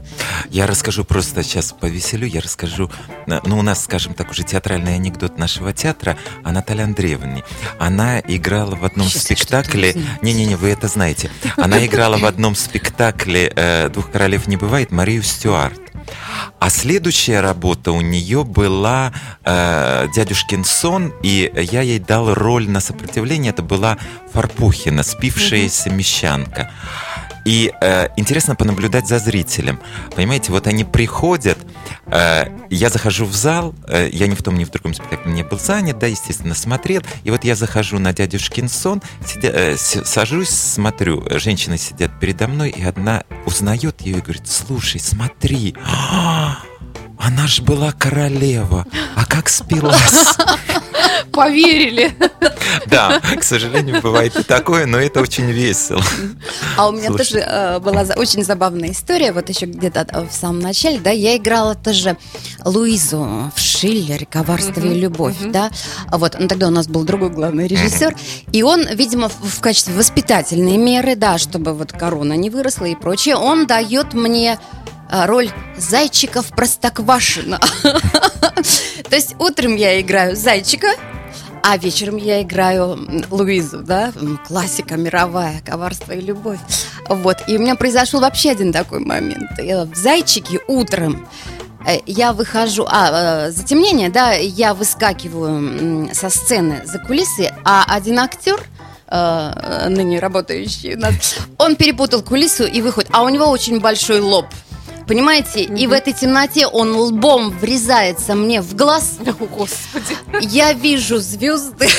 [0.52, 2.92] Я расскажу просто сейчас повеселю, я расскажу,
[3.26, 7.44] э, ну, у нас, скажем так, уже театральный анекдот нашего театра о Наталье Андреевне.
[7.80, 9.96] Она играла в одном Сейчас спектакле...
[10.22, 11.32] Не-не-не, вы это знаете.
[11.58, 15.91] Она играла в одном спектакле «Двух королев не бывает» Марию Стюарт.
[16.60, 22.80] А следующая работа у нее была э, «Дядюшкин сон», и я ей дал роль на
[22.80, 23.52] сопротивление.
[23.52, 23.98] Это была
[24.34, 26.72] Фарпухина, спившаяся мещанка.
[27.46, 29.80] И э, интересно понаблюдать за зрителем.
[30.16, 31.58] Понимаете, вот они приходят,
[32.08, 35.44] э, я захожу в зал, э, я ни в том, ни в другом спектакле не
[35.44, 37.02] был занят, да, естественно, смотрел.
[37.24, 42.70] И вот я захожу на дядюшкин сон, сидя, э, сажусь, смотрю, женщины сидят передо мной,
[42.70, 45.76] и одна узнает ее и говорит, слушай, смотри,
[47.18, 50.36] она ж была королева, а как спилась?
[51.32, 52.14] Поверили.
[52.88, 56.02] Да, к сожалению, бывает и такое, но это очень весело.
[56.78, 57.18] А у меня Слушай.
[57.18, 61.12] тоже э, была за- очень забавная история, вот еще где-то э, в самом начале, да,
[61.12, 62.18] я играла тоже
[62.64, 65.72] Луизу в Шиллере «Коварство и любовь», да,
[66.12, 68.16] вот, ну тогда у нас был другой главный режиссер,
[68.52, 72.96] и он, видимо, в, в качестве воспитательной меры, да, чтобы вот корона не выросла и
[72.96, 74.60] прочее, он дает мне
[75.10, 77.60] э, роль зайчика в Простоквашино.
[79.10, 80.88] То есть утром я играю зайчика,
[81.64, 84.12] а вечером я играю Луизу, да,
[84.48, 86.60] классика мировая, коварство и любовь.
[87.08, 89.52] Вот, и у меня произошел вообще один такой момент.
[89.60, 91.28] Я в «Зайчике» утром
[91.86, 98.20] э, я выхожу, а, э, затемнение, да, я выскакиваю со сцены за кулисы, а один
[98.20, 98.62] актер,
[99.08, 104.20] э, ныне работающий у нас, он перепутал кулису и выходит, а у него очень большой
[104.20, 104.46] лоб.
[105.12, 105.64] Понимаете?
[105.64, 109.18] И в этой темноте он лбом врезается мне в глаз.
[109.26, 110.16] О, Господи.
[110.40, 111.90] Я вижу звезды.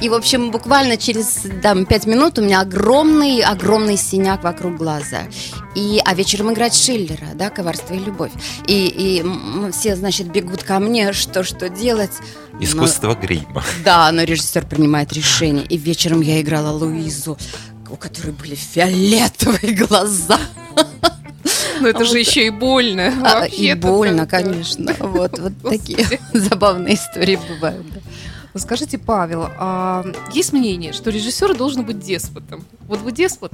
[0.00, 5.24] И, в общем, буквально через там, пять минут у меня огромный, огромный синяк вокруг глаза.
[5.74, 8.32] И, а вечером играть Шиллера, да, «Коварство и любовь».
[8.66, 8.86] И,
[9.22, 12.12] и все, значит, бегут ко мне, что, что делать.
[12.54, 13.62] Но- Искусство грима.
[13.84, 15.66] да, но режиссер принимает решение.
[15.66, 17.36] И вечером я играла Луизу,
[17.90, 20.40] у которой были фиолетовые глаза.
[21.80, 23.12] Ну это же еще и больно.
[23.24, 24.94] А, и больно, конечно.
[24.98, 27.86] Вот, такие забавные истории бывают.
[28.54, 32.64] Скажите, Павел, а есть мнение, что режиссер должен быть деспотом?
[32.86, 33.52] Вот вы деспот?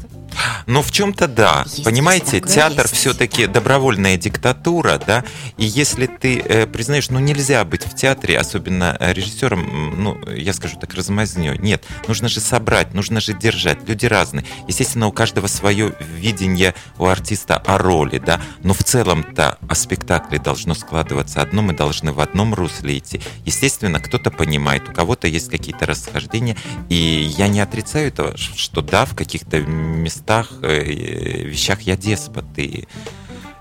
[0.67, 1.63] Ну, в чем-то да.
[1.67, 5.25] Есть Понимаете, такое, театр все-таки добровольная диктатура, да,
[5.59, 10.55] и если ты э, признаешь, ну, нельзя быть в театре, особенно э, режиссером, ну, я
[10.55, 11.59] скажу так, размазнёй.
[11.59, 13.87] Нет, нужно же собрать, нужно же держать.
[13.87, 14.47] Люди разные.
[14.67, 20.39] Естественно, у каждого свое видение у артиста о роли, да, но в целом-то о спектакле
[20.39, 23.21] должно складываться одно, мы должны в одном русле идти.
[23.45, 26.57] Естественно, кто-то понимает, у кого-то есть какие-то расхождения,
[26.89, 26.95] и
[27.37, 32.87] я не отрицаю этого, что да, в каких-то местах, э, э, вещах я деспот, и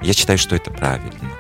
[0.02, 1.32] я считаю, что это правильно.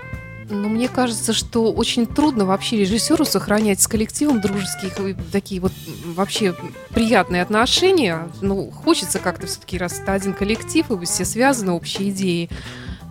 [0.47, 4.91] Ну, мне кажется, что очень трудно вообще режиссеру сохранять с коллективом дружеские
[5.31, 5.71] такие вот
[6.05, 6.55] вообще
[6.89, 8.29] приятные отношения.
[8.41, 12.51] Ну, хочется как-то все-таки, раз это один коллектив, и вы все связаны общей идеей,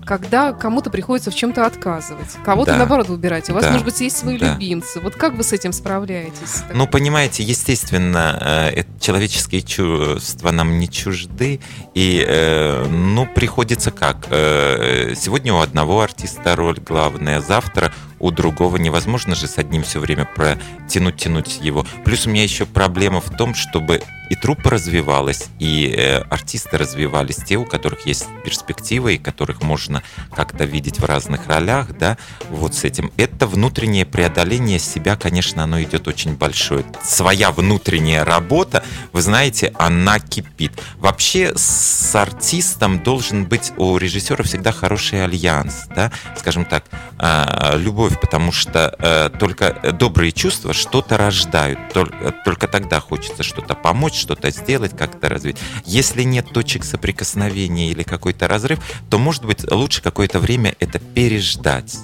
[0.05, 2.79] когда кому-то приходится в чем-то отказывать, кого-то Да.
[2.79, 3.49] наоборот выбирать.
[3.51, 3.71] У вас, Да.
[3.71, 4.53] может быть, есть свои Да.
[4.53, 5.01] любимцы.
[5.01, 6.63] Вот как вы с этим справляетесь?
[6.73, 11.61] Ну, понимаете, естественно, э, человеческие чувства нам не чужды,
[11.95, 14.27] и, э, ну, приходится как?
[14.31, 17.93] Э, Сегодня у одного артиста роль главная, завтра
[18.25, 21.87] у другого невозможно же с одним все время протянуть, тянуть его.
[22.05, 27.37] Плюс у меня еще проблема в том, чтобы и труппа развивалась, и э, артисты развивались,
[27.37, 30.03] те, у которых есть перспектива, и которых можно
[30.35, 32.17] как-то видеть в разных ролях, да,
[32.49, 33.13] вот с этим.
[33.17, 36.85] Это внутреннее преодоление себя, конечно, оно идет очень большое.
[37.03, 38.83] Своя внутренняя работа,
[39.13, 40.73] вы знаете, она кипит.
[40.97, 46.85] Вообще с артистом должен быть у режиссера всегда хороший альянс, да, скажем так,
[47.19, 53.75] а, любовь, потому что э, только добрые чувства что-то рождают, только, только тогда хочется что-то
[53.75, 55.57] помочь, что-то сделать, как-то развить.
[55.85, 58.79] Если нет точек соприкосновения или какой-то разрыв,
[59.11, 61.97] то, может быть, лучше какое-то время это переждать.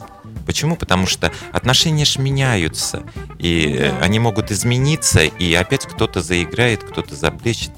[0.46, 0.74] Почему?
[0.76, 3.02] Потому что отношения ж меняются,
[3.38, 4.04] и э, Да.
[4.04, 7.72] они могут измениться, и опять кто-то заиграет, кто-то заблещет.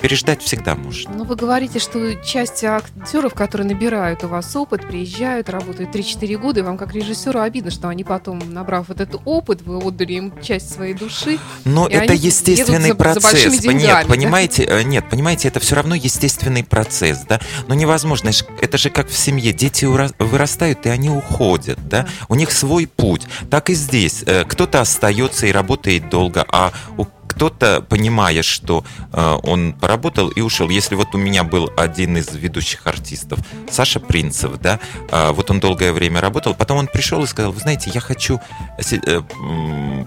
[0.00, 1.12] Переждать всегда можно.
[1.14, 6.60] Ну, вы говорите, что часть актеров, которые набирают у вас опыт, приезжают, работают 3-4 года,
[6.60, 10.32] и вам как режиссеру обидно, что они потом, набрав вот этот опыт, вы отдали им
[10.42, 11.38] часть своей души.
[11.64, 13.58] Но это естественный за- за процесс.
[13.58, 14.14] деньгами, нет, да?
[14.14, 17.40] понимаете, э, нет, понимаете, это все равно естественный процесс, да.
[17.66, 18.30] Но невозможно,
[18.60, 21.98] это же как в семье, дети вырастают и они уходят, да.
[21.98, 22.06] Да.
[22.28, 23.26] У них свой путь.
[23.50, 24.22] Так и здесь.
[24.26, 27.06] Э, Кто-то остается и работает долго, а у
[27.38, 30.68] кто-то, понимая, что э, он поработал и ушел.
[30.70, 33.38] Если вот у меня был один из ведущих артистов,
[33.70, 34.80] Саша Принцев, да,
[35.12, 38.40] э, вот он долгое время работал, потом он пришел и сказал, вы знаете, я хочу
[38.76, 39.20] э,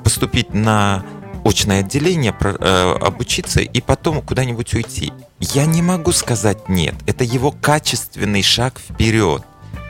[0.03, 1.05] поступить на
[1.45, 5.13] очное отделение, обучиться и потом куда-нибудь уйти.
[5.39, 6.95] Я не могу сказать нет.
[7.07, 9.43] Это его качественный шаг вперед.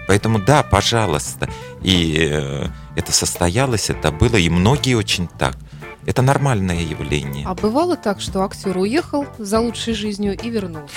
[0.07, 1.49] Поэтому да, пожалуйста.
[1.81, 2.13] И
[2.95, 5.57] это состоялось, это было, и многие очень так.
[6.05, 7.45] Это нормальное явление.
[7.47, 10.95] А бывало так, что актер уехал за лучшей жизнью и вернулся?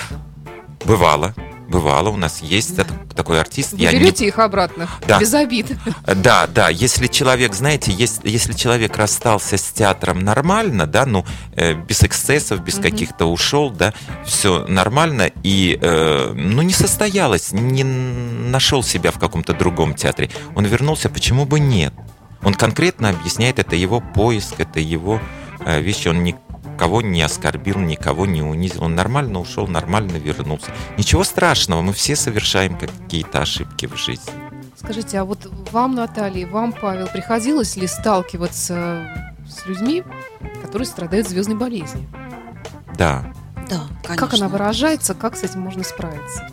[0.84, 1.34] Бывало,
[1.68, 2.10] бывало.
[2.10, 2.84] У нас есть Да.
[2.84, 3.72] так- такой артист.
[3.72, 5.18] Вы Я не берете их обратно, Да.
[5.18, 5.66] без обид.
[6.06, 11.24] Да, да, если человек, знаете, есть, если человек расстался с театром нормально, да, ну,
[11.56, 12.82] э, без эксцессов, без Мгм.
[12.82, 13.94] каких-то ушел, да,
[14.26, 20.66] все нормально, и, э, ну, не состоялось, не нашел себя в каком-то другом театре, он
[20.66, 21.94] вернулся, почему бы нет?
[22.44, 25.20] Он конкретно объясняет, это его поиск, это его
[25.60, 30.66] э, вещи, он никого не оскорбил, никого не унизил, он нормально ушел, нормально вернулся.
[30.98, 34.32] Ничего страшного, мы все совершаем какие-то ошибки в жизни.
[34.76, 40.02] Скажите, а вот вам, Наталья, вам, Павел, приходилось ли сталкиваться с людьми,
[40.62, 42.06] которые страдают звездной болезнью?
[42.98, 43.32] Да,
[43.70, 44.26] Да, конечно.
[44.26, 46.46] Как она выражается, как с этим можно справиться?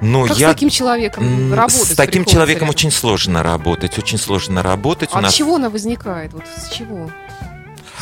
[0.00, 1.92] Ну, как я с таким человеком работать?
[1.92, 5.12] с таким человеком очень сложно работать, очень сложно работать.
[5.12, 6.32] У От нас чего она возникает?
[6.32, 7.10] Вот с чего?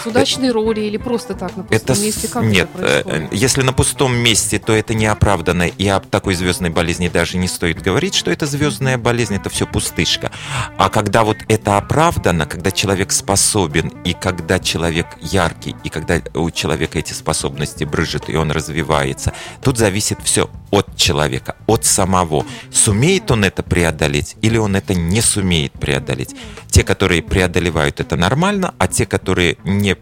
[0.04, 2.28] С удачной роли или просто так на пустом это месте?
[2.28, 3.32] Как нет, это происходит?
[3.32, 7.80] если на пустом месте, то это неоправданно, и об такой звездной болезни даже не стоит
[7.80, 10.30] говорить, что это звездная болезнь, это все пустышка.
[10.76, 16.50] А когда вот это оправдано, когда человек способен, и когда человек яркий, и когда у
[16.50, 22.44] человека эти способности брыжет, и он развивается, тут зависит все от человека, от самого.
[22.70, 26.34] Сумеет он это преодолеть, или он это не сумеет преодолеть.
[26.68, 29.93] Те, которые преодолевают это нормально, а те, которые не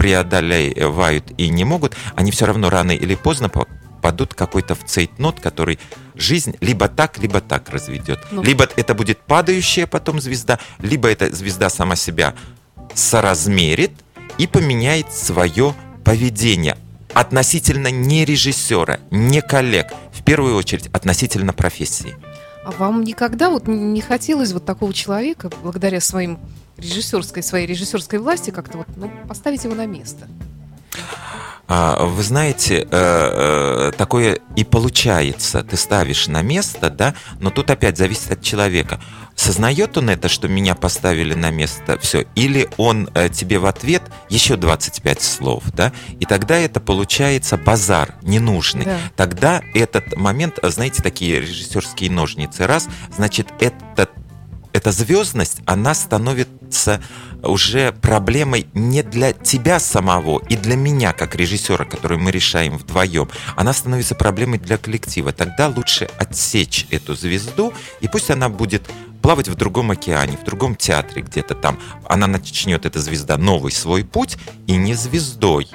[0.00, 5.78] преодолевают и не могут, они все равно рано или поздно попадут какой-то в цейтнот, который
[6.14, 8.18] жизнь либо так, либо так разведет.
[8.30, 8.42] Ну.
[8.42, 12.34] Либо это будет падающая потом звезда, либо эта звезда сама себя
[12.94, 13.92] соразмерит
[14.38, 16.78] и поменяет свое поведение
[17.12, 22.16] относительно не режиссера, не коллег, в первую очередь относительно профессии.
[22.70, 26.38] А вам никогда вот не хотелось вот такого человека, благодаря своим
[26.76, 30.28] режиссерской, своей режиссерской власти, как-то вот ну, поставить его на место?
[31.72, 35.62] А, вы знаете, э, э, такое и получается.
[35.62, 39.00] Ты ставишь на место, да, но тут опять зависит от человека.
[39.36, 44.02] Сознает он это, что меня поставили на место, все, или он э, тебе в ответ
[44.28, 48.86] еще 25 слов, да, и тогда это получается базар ненужный.
[48.86, 48.98] Да.
[49.14, 54.10] Тогда этот момент, знаете, такие режиссерские ножницы, раз, значит, этот
[54.72, 56.59] эта звездность, она становится
[57.42, 63.28] уже проблемой не для тебя самого и для меня, как режиссера, которую мы решаем вдвоем.
[63.56, 65.32] Она становится проблемой для коллектива.
[65.32, 68.82] Тогда лучше отсечь эту звезду, и пусть она будет
[69.22, 71.78] плавать в другом океане, в другом театре где-то там.
[72.08, 75.68] Она начнет, эта звезда, новый свой путь, и не звездой,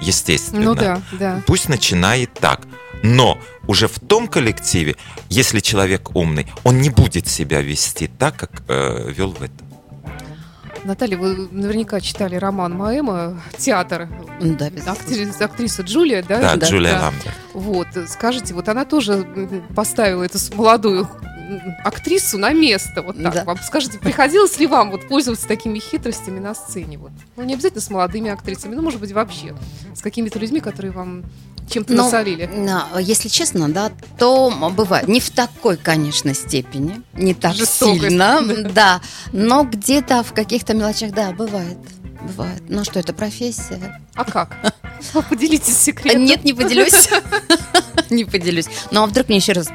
[0.00, 0.62] естественно.
[0.62, 1.42] Ну да, да.
[1.46, 2.62] Пусть начинает так.
[3.02, 4.96] Но уже в том коллективе,
[5.28, 9.67] если человек умный, он не будет себя вести так, как э, вел в этом.
[10.84, 14.08] Наталья, вы наверняка читали роман Маэма «Театр».
[14.40, 16.40] Да, актриса, актриса Джулия, да?
[16.40, 17.00] Да, да Джулия да.
[17.02, 17.34] Ламберт.
[17.54, 19.26] Вот, скажите, вот она тоже
[19.74, 21.08] поставила эту молодую
[21.84, 23.02] актрису на место.
[23.02, 23.34] Вот так.
[23.34, 23.44] Да.
[23.44, 26.98] Вам скажите, приходилось ли вам вот пользоваться такими хитростями на сцене?
[26.98, 27.12] Вот?
[27.36, 29.54] Ну, не обязательно с молодыми актрисами, но, может быть, вообще
[29.94, 31.24] с какими-то людьми, которые вам
[31.68, 32.48] чем-то ну, насолили?
[33.00, 38.68] Если честно, да, то бывает не в такой, конечно, степени, не так Жестокость, сильно, да.
[38.68, 39.00] да,
[39.32, 41.78] но где-то в каких-то мелочах, да, бывает.
[42.22, 42.62] Бывает.
[42.68, 44.00] Ну что, это профессия.
[44.14, 44.56] А как?
[45.30, 46.24] Поделитесь секретом.
[46.24, 47.08] Нет, не поделюсь.
[48.10, 48.66] Не поделюсь.
[48.90, 49.68] Ну а вдруг мне еще раз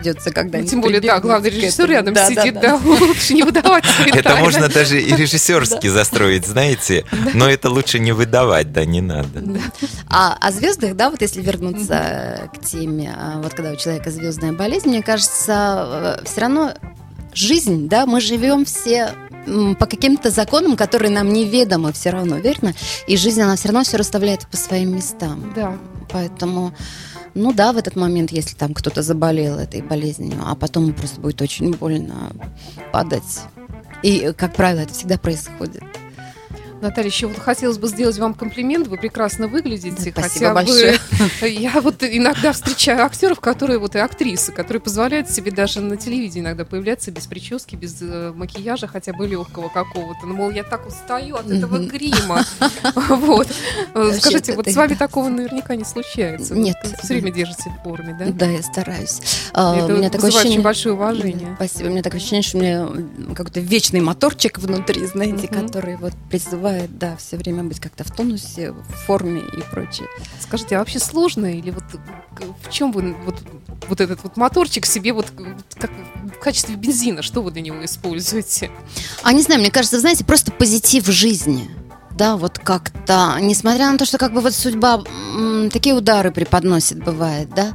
[0.00, 0.70] придется когда-нибудь.
[0.70, 2.78] Тем более, да, главный режиссер рядом да, сидит, да, да.
[2.78, 3.84] да, лучше не выдавать.
[4.12, 9.42] Это можно даже и режиссерски застроить, знаете, но это лучше не выдавать, да, не надо.
[10.08, 14.52] А о звездах, да, вот если вернуться к теме, а, вот когда у человека звездная
[14.52, 16.74] болезнь, мне кажется, э, все равно
[17.34, 19.14] жизнь, да, мы живем все
[19.78, 22.74] по каким-то законам, которые нам неведомы все равно, верно?
[23.06, 25.52] И жизнь, она все равно все расставляет по своим местам.
[25.56, 25.76] Да.
[26.10, 26.74] Поэтому
[27.34, 31.40] ну да, в этот момент, если там кто-то заболел этой болезнью, а потом просто будет
[31.42, 32.32] очень больно
[32.92, 33.40] падать.
[34.02, 35.82] И, как правило, это всегда происходит.
[36.80, 38.88] Наталья, еще вот хотелось бы сделать вам комплимент.
[38.88, 40.12] Вы прекрасно выглядите.
[40.14, 40.98] Да, хотя большое.
[41.40, 45.96] Вы, я вот иногда встречаю актеров, которые вот и актрисы, которые позволяют себе даже на
[45.96, 50.26] телевидении иногда появляться без прически, без э, макияжа, хотя бы легкого какого-то.
[50.26, 52.44] Ну, мол, я так устаю от этого грима.
[53.10, 53.48] Вот.
[54.18, 56.54] Скажите, вот с вами такого наверняка не случается.
[56.54, 56.76] Нет.
[57.02, 58.26] Все время держите в форме, да?
[58.26, 59.20] Да, я стараюсь.
[59.52, 61.54] А, Это вызывает очень большое уважение.
[61.56, 61.88] Спасибо.
[61.88, 66.69] У меня такое ощущение, что у меня какой-то вечный моторчик внутри, знаете, который вот призывает
[66.70, 70.08] бывает, да, все время быть как-то в тонусе, в форме и прочее.
[70.38, 71.84] Скажите, а вообще сложно или вот
[72.64, 73.36] в чем вы вот,
[73.88, 75.26] вот этот вот моторчик себе вот
[75.76, 78.70] как в качестве бензина, что вы для него используете?
[79.22, 81.70] А не знаю, мне кажется, знаете, просто позитив в жизни
[82.12, 85.02] да, вот как-то, несмотря на то, что как бы вот судьба
[85.34, 87.72] м, такие удары преподносит, бывает, да,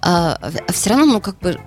[0.00, 0.38] а,
[0.72, 1.58] все равно, ну, как бы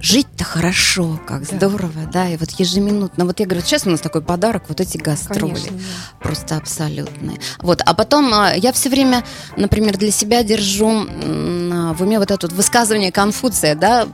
[0.00, 1.56] жить-то хорошо, как да.
[1.56, 3.24] здорово, да, и вот ежеминутно.
[3.24, 5.82] Вот я говорю, сейчас у нас такой подарок, вот эти гастроли, Конечно, да.
[6.20, 7.38] просто абсолютные.
[7.60, 9.24] Вот, а потом а, я все время,
[9.56, 14.06] например, для себя держу в уме вот это вот высказывание Конфуция, да,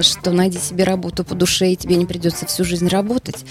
[0.00, 3.44] что найди себе работу по душе, и тебе не придется всю жизнь работать.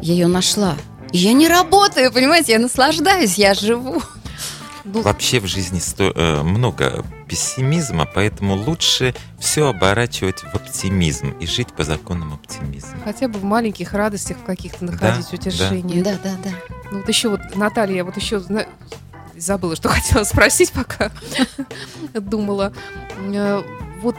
[0.00, 0.76] Я ее нашла.
[1.12, 4.02] И я не работаю, понимаете, я наслаждаюсь, я живу.
[4.84, 11.72] Вообще в жизни сто, э, много пессимизма, поэтому лучше все оборачивать в оптимизм и жить
[11.72, 12.98] по законам оптимизма.
[13.04, 16.02] Хотя бы в маленьких радостях каких-то находить да, утешение.
[16.02, 16.50] Да, да, да.
[16.90, 18.42] Ну вот еще вот, Наталья, вот еще
[19.36, 21.10] забыла, что хотела спросить, пока
[22.14, 22.72] думала.
[23.96, 24.16] Э, вот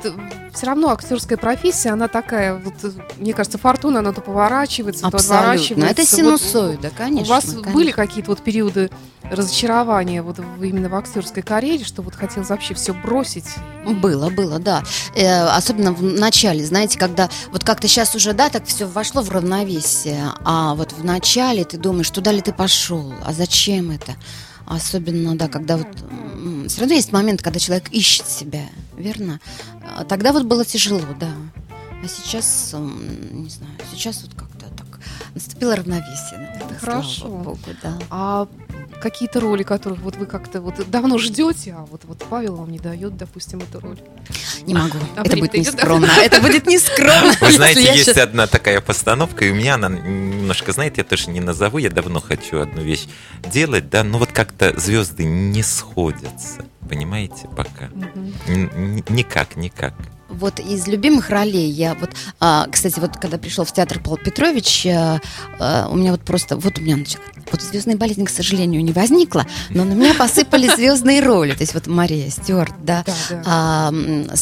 [0.54, 2.74] все равно актерская профессия, она такая, вот,
[3.18, 5.30] мне кажется, фортуна, она то поворачивается, Абсолютно.
[5.30, 5.92] то отворачивается.
[5.92, 7.26] Это синусоида, вот, конечно.
[7.26, 7.72] У вас конечно.
[7.72, 8.90] были какие-то вот периоды
[9.24, 13.46] разочарования вот именно в актерской карьере, что вот хотелось вообще все бросить?
[13.86, 14.84] Было, было, да.
[15.16, 19.30] Э, особенно в начале, знаете, когда вот как-то сейчас уже, да, так все вошло в
[19.30, 24.16] равновесие, а вот в начале ты думаешь, туда ли ты пошел, а зачем это?
[24.68, 25.88] Особенно, да, когда вот
[26.68, 28.66] все равно есть момент, когда человек ищет себя,
[28.98, 29.40] верно?
[29.82, 31.32] А тогда вот было тяжело, да.
[32.04, 34.47] А сейчас, не знаю, сейчас вот так
[35.38, 36.40] наступило равновесие.
[36.40, 37.28] Наверное, Хорошо.
[37.28, 37.98] Богу, да.
[38.10, 38.48] А
[39.00, 42.80] какие-то роли, которых вот вы как-то вот давно ждете, а вот, вот Павел вам не
[42.80, 43.98] дает, допустим, эту роль?
[44.66, 44.98] Не могу.
[45.16, 46.08] А это будет нескромно.
[46.22, 47.34] Это будет нескромно.
[47.42, 51.40] Вы знаете, есть одна такая постановка, и у меня она немножко, знаете, я тоже не
[51.40, 53.08] назову, я давно хочу одну вещь
[53.46, 57.90] делать, да, но вот как-то звезды не сходятся, понимаете, пока.
[58.48, 59.94] Никак, никак.
[60.30, 62.10] Вот из любимых ролей я вот,
[62.40, 65.20] а, кстати, вот когда пришел в театр Павел Петрович, а,
[65.60, 68.92] а, у меня вот просто, вот у меня начало, вот звездной болезни, к сожалению, не
[68.92, 71.54] возникло, но на меня посыпали звездные роли.
[71.54, 73.04] То есть вот Мария Стюарт, да.
[73.06, 73.44] Да, да.
[73.46, 73.94] А,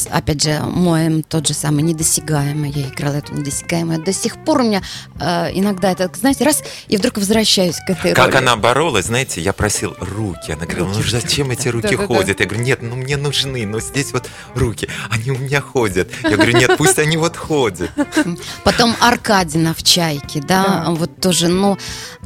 [0.10, 2.72] опять же, мой тот же самый недосягаемый.
[2.72, 4.04] Я играла эту недосягаемую.
[4.04, 4.82] До сих пор у меня
[5.20, 8.38] а, иногда это, знаете, раз, и вдруг возвращаюсь к этой Как роли.
[8.38, 10.52] она боролась, знаете, я просил руки.
[10.52, 12.08] Она говорила, ну зачем эти руки Да-да-да.
[12.08, 12.40] ходят?
[12.40, 15.75] Я говорю, нет, ну мне нужны, но здесь вот руки, они у меня ходят.
[15.76, 17.90] Я говорю, нет, пусть они вот ходят.
[18.64, 20.92] Потом Аркадина в «Чайке», да, Да.
[20.92, 21.78] вот тоже, ну,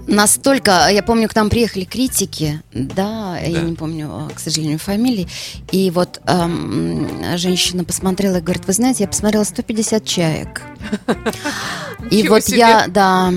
[0.08, 0.88] настолько...
[0.92, 3.62] Я помню, к нам приехали критики, да, я Да.
[3.66, 5.28] не помню, э, к сожалению, фамилии,
[5.72, 10.62] и вот эм, женщина посмотрела и говорит, вы знаете, я посмотрела 150 «Чаек».
[12.12, 13.32] И вот я, да,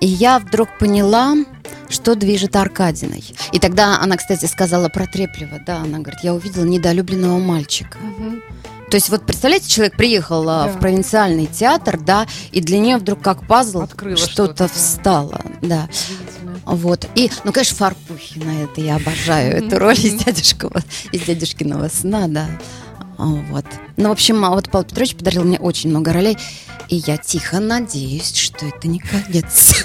[0.00, 1.34] и я вдруг поняла,
[1.88, 3.24] что движет Аркадиной.
[3.52, 7.98] И тогда она, кстати, сказала про Треплева, да, она говорит, я увидела недолюбленного мальчика.
[7.98, 8.42] Мгм.
[8.90, 10.72] То есть вот представляете, человек приехал а, Да.
[10.72, 14.68] в провинциальный театр, да, и для нее вдруг как пазл Открыло что-то что-то, да.
[14.68, 15.88] встало, да.
[16.64, 17.06] Вот.
[17.14, 20.82] И, ну, конечно, Фарпухина, это я обожаю эту роль из дядюшкова,
[21.12, 22.46] из дядюшкиного сна, да.
[23.18, 23.64] А, Вот.
[23.96, 26.36] Ну, в общем, а вот Павел Петрович подарил мне очень много ролей,
[26.88, 29.84] и я тихо надеюсь, что это не конец.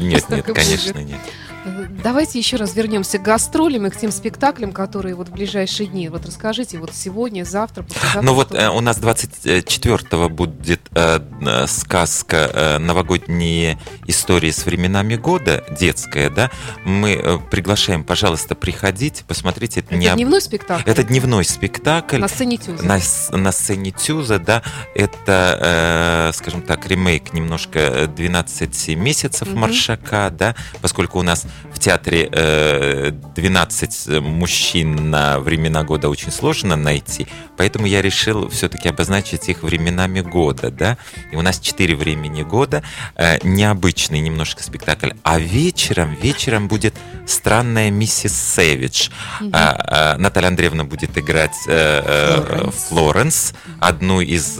[0.00, 1.18] Нет, нет, конечно, нет.
[1.64, 5.86] Э, Давайте еще раз вернемся к гастролям и к тем спектаклям, которые вот в ближайшие
[5.86, 6.08] дни.
[6.08, 8.22] Вот расскажите, вот сегодня, завтра, послезавтра.
[8.22, 15.16] Ну вот э, у нас 24-го будет э, э, сказка э, «Новогодние истории с временами
[15.16, 16.50] года», детская, да.
[16.84, 19.80] Мы э, приглашаем, пожалуйста, приходите, посмотрите.
[19.80, 20.90] Это, Это необ- дневной спектакль?
[20.90, 22.18] это дневной спектакль.
[22.18, 22.84] На сцене Тюза.
[22.84, 22.98] на,
[23.36, 24.62] на сцене Тюза, да,
[24.94, 29.60] это, э, скажем так, ремейк немножко э, 12 месяцев Мгм.
[29.60, 36.76] Маршака, да, поскольку у нас в театре э, 12 мужчин на времена года очень сложно
[36.76, 37.26] найти,
[37.56, 40.98] поэтому я решил все-таки обозначить их временами года, да,
[41.30, 42.82] и у нас 4 времени года,
[43.16, 46.94] э, необычный немножко спектакль, а вечером, вечером будет
[47.26, 49.10] странная миссис Сэвидж.
[49.52, 53.12] А, а, Наталья Андреевна будет играть э, э, Флоренс.
[53.12, 54.58] Флоренс, одну из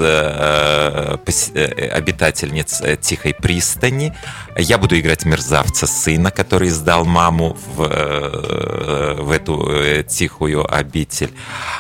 [1.93, 4.15] обитательниц Тихой пристани.
[4.57, 11.31] Я буду играть мерзавца сына, который сдал маму в, э, в эту э, тихую обитель.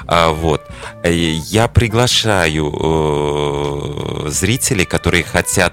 [0.06, 0.62] А, Вот.
[1.04, 5.72] Я приглашаю э, зрителей, которые хотят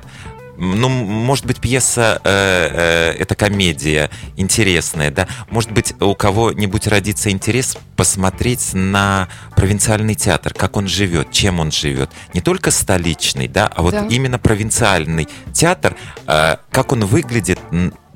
[0.62, 5.26] ну, может быть, пьеса э, э, это комедия интересная, да.
[5.50, 11.72] Может быть, у кого-нибудь родится интерес посмотреть на провинциальный театр, как он живет, чем он
[11.72, 12.10] живет.
[12.34, 14.08] Не только столичный, да, а вот Да.
[14.10, 15.96] именно провинциальный театр,
[16.28, 17.60] э, как он выглядит.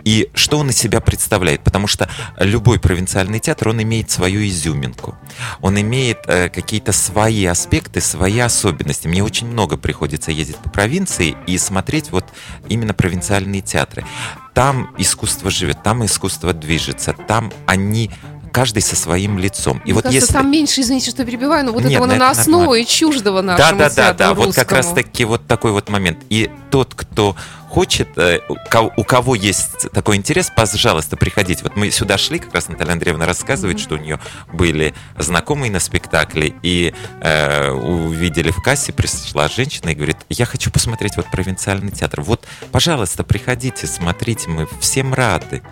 [0.05, 1.63] И что он из себя представляет?
[1.63, 5.17] Потому что любой провинциальный театр, он имеет свою изюминку.
[5.61, 9.07] Он имеет э, какие-то свои аспекты, свои особенности.
[9.07, 12.25] Мне очень много приходится ездить по провинции и смотреть вот
[12.67, 14.05] именно провинциальные театры.
[14.53, 18.11] Там искусство живет, там искусство движется, там они
[18.53, 19.79] каждый со своим лицом.
[19.79, 20.33] И Мне вот кажется, если...
[20.33, 22.83] там меньше, извините, что перебиваю, но вот Нет, этого ну это наносного нормально.
[22.83, 25.89] и чуждого Да, нашему да, да, театру да, вот как раз таки вот такой вот
[25.89, 26.19] момент.
[26.29, 27.35] И тот, кто
[27.67, 31.63] хочет, э, у кого- есть такой интерес, пожалуйста, приходите.
[31.63, 34.19] Вот мы сюда шли, как раз Наталья Андреевна рассказывает, что у нее
[34.53, 40.69] были знакомые на спектакле, и э, увидели в кассе, пришла женщина и говорит, я хочу
[40.69, 42.21] посмотреть вот провинциальный театр.
[42.21, 45.63] Вот, пожалуйста, приходите, смотрите, мы всем рады.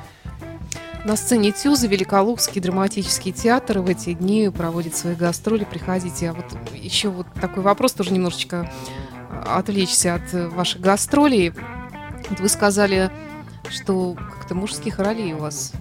[1.04, 5.64] На сцене Тюза Великолукский драматический театр в эти дни проводит свои гастроли.
[5.64, 6.30] Приходите.
[6.30, 6.45] А вот
[6.76, 8.72] еще вот такой вопрос, тоже немножечко
[9.32, 11.54] а, отвлечься от э, ваших гастролей.
[12.30, 13.10] Вот вы сказали,
[13.68, 15.74] что как-то мужских ролей у вас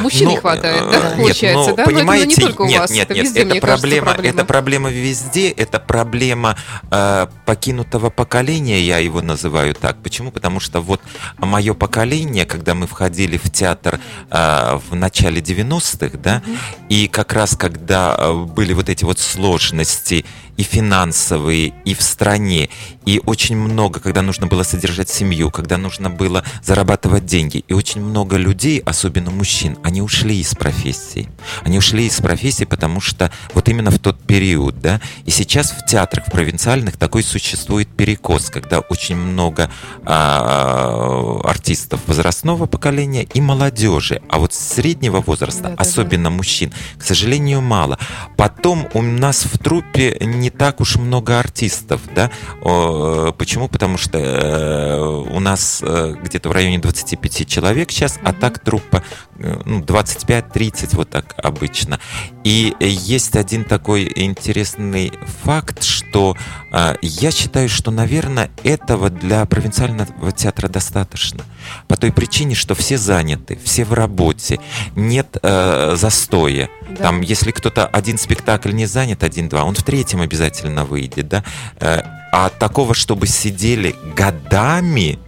[0.00, 1.84] мужчин не Ну, хватает, э, да, нет, получается, ну, да?
[1.84, 3.82] Но это понимаете, не только у нет, вас, нет, это нет, везде, это мне кажется,
[3.82, 4.34] проблема, проблема.
[4.34, 6.56] это проблема везде, это проблема
[6.90, 10.02] э, покинутого поколения, я его называю так.
[10.02, 10.30] Почему?
[10.30, 11.00] Потому что вот
[11.38, 14.00] мое поколение, когда мы входили в театр
[14.30, 16.42] э, в начале 90-х, да,
[16.88, 20.24] и как раз когда э, были вот эти вот сложности
[20.58, 22.68] и финансовые, и в стране,
[23.06, 28.02] и очень много, когда нужно было содержать семью, когда нужно было зарабатывать деньги, и очень
[28.02, 31.28] много людей, особенно мужчин, они ушли из профессии.
[31.62, 35.86] Они ушли из профессии, потому что вот именно в тот период, да, и сейчас в
[35.86, 39.70] театрах в провинциальных такой существует перекос, когда очень много
[40.04, 45.82] а, артистов возрастного поколения и молодежи, а вот среднего возраста, Да-да-да.
[45.82, 47.96] особенно мужчин, к сожалению, мало.
[48.36, 52.30] Потом у нас в трупе не так уж много артистов, да?
[52.62, 53.68] О, Почему?
[53.68, 59.02] Потому что э, у нас э, где-то в районе 25 человек сейчас, а так труппа
[59.38, 62.00] э, ну, 25-30 вот так обычно.
[62.44, 65.12] И есть один такой интересный
[65.44, 66.36] факт, что
[66.72, 71.44] э, я считаю, что, наверное, этого для провинциального театра достаточно.
[71.86, 74.58] По той причине, что все заняты, все в работе,
[74.96, 76.68] нет э, застоя.
[76.88, 77.04] Да.
[77.04, 81.44] Там, если кто-то один спектакль не занят, один-два, он в третьем обязательно выйдет, да.
[81.80, 82.00] Э,
[82.32, 85.18] а такого, чтобы сидели годами,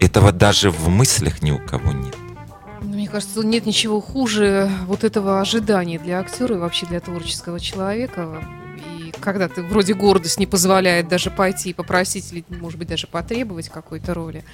[0.00, 2.14] этого даже в мыслях ни у кого нет.
[2.82, 7.58] Ну, Мне кажется, нет ничего хуже вот этого ожидания для актера и вообще для творческого
[7.58, 8.44] человека.
[8.76, 13.06] И когда ты вроде гордость не позволяет даже пойти и попросить, или, может быть, даже
[13.06, 14.44] потребовать какой-то роли.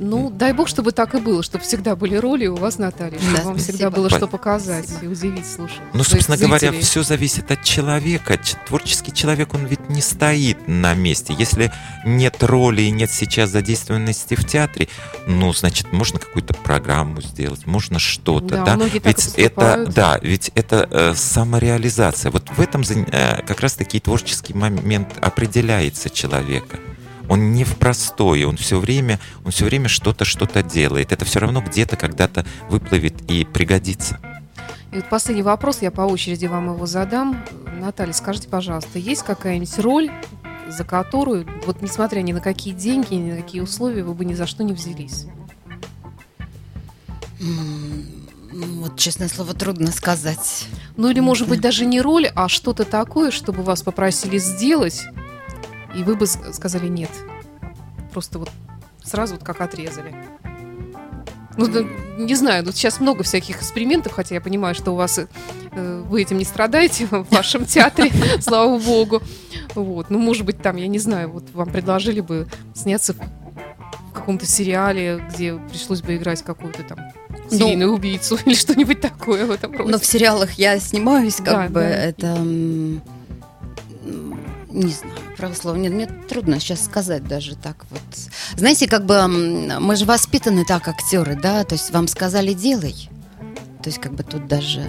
[0.00, 3.36] Ну, дай бог, чтобы так и было, чтобы всегда были роли у вас, Наталья, чтобы
[3.36, 3.72] Да, вам спасибо.
[3.76, 5.04] всегда было что показать Спасибо.
[5.06, 5.86] и удивить слушателей.
[5.92, 6.82] Ну, собственно говоря, зрителей.
[6.82, 8.38] все зависит от человека.
[8.68, 11.34] Творческий человек, он ведь не стоит на месте.
[11.36, 11.72] Если
[12.04, 14.88] нет роли и нет сейчас задействованности в театре,
[15.26, 18.76] ну, значит, можно какую-то программу сделать, можно что-то, Да, да?
[18.76, 19.94] многие так ведь это, поступают.
[19.94, 22.30] да, ведь это э, самореализация.
[22.30, 26.78] Вот в этом э, как раз-таки творческий момент определяется человека.
[27.28, 31.12] Он не в простое, он все время, он все время что-то, что-то делает.
[31.12, 34.18] Это все равно где-то когда-то выплывет и пригодится.
[34.92, 37.44] И вот последний вопрос, я по очереди вам его задам.
[37.78, 40.10] Наталья, скажите, пожалуйста, есть какая-нибудь роль,
[40.68, 44.34] за которую, вот несмотря ни на какие деньги, ни на какие условия, вы бы ни
[44.34, 45.26] за что не взялись?
[47.38, 50.66] Ну, Вот, честное слово, трудно сказать.
[50.96, 55.06] Ну или, может быть, даже не роль, а что-то такое, чтобы вас попросили сделать,
[55.94, 57.10] и вы бы сказали нет.
[58.12, 58.50] Просто вот
[59.02, 60.14] сразу вот как отрезали.
[61.56, 61.80] Ну, да,
[62.18, 66.22] не знаю, тут сейчас много всяких экспериментов, хотя я понимаю, что у вас э, вы
[66.22, 69.20] этим не страдаете в вашем театре, слава богу.
[69.74, 73.18] Вот, ну, может быть, там, я не знаю, вот вам предложили бы сняться в
[74.14, 76.98] каком-то сериале, где пришлось бы играть какую-то там
[77.50, 79.90] серийную убийцу или что-нибудь такое в этом роде.
[79.90, 81.88] Но в сериалах я снимаюсь, как Да, бы да.
[81.88, 82.38] это...
[84.70, 85.76] Не знаю, право слово.
[85.76, 88.02] Нет, мне трудно сейчас сказать даже так вот.
[88.56, 93.08] Знаете, как бы мы же воспитаны так, актеры, да, то есть вам сказали делай.
[93.82, 94.82] То есть как бы тут даже...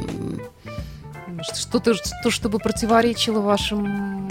[1.56, 1.94] Что-то,
[2.24, 4.30] то, чтобы противоречило вашему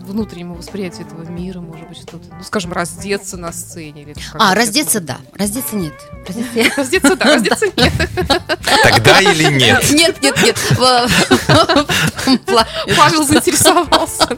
[0.00, 2.28] внутреннему восприятию этого мира, может быть, что-то.
[2.36, 4.02] Ну, скажем, раздеться на сцене.
[4.02, 5.18] Или А, это раздеться, да.
[5.34, 5.94] Раздеться нет.
[6.28, 7.92] Раздеться- Раздеться, да, раздеться нет.
[8.82, 9.90] Тогда или нет?
[9.90, 10.56] Нет, нет, нет.
[12.96, 14.28] Павел заинтересовался.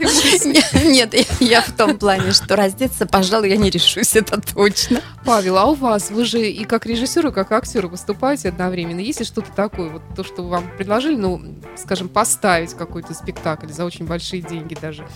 [0.84, 5.00] Нет, я- в том плане, что раздеться, пожалуй, я не решусь, это точно.
[5.24, 9.00] Павел, а у вас, вы же и как режиссер, и как актер выступаете одновременно.
[9.00, 11.42] Есть ли что-то такое, вот то, что вам предложили, ну,
[11.76, 15.06] скажем, поставить какой-то спектакль за очень большие деньги даже?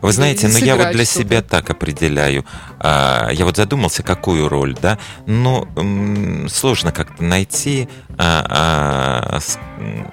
[0.00, 2.44] Вы знаете, ну я вот для себя так определяю.
[2.80, 4.98] А, Я вот задумался, какую роль, да.
[5.26, 7.88] Но м, сложно как-то найти,
[8.24, 9.40] а, а,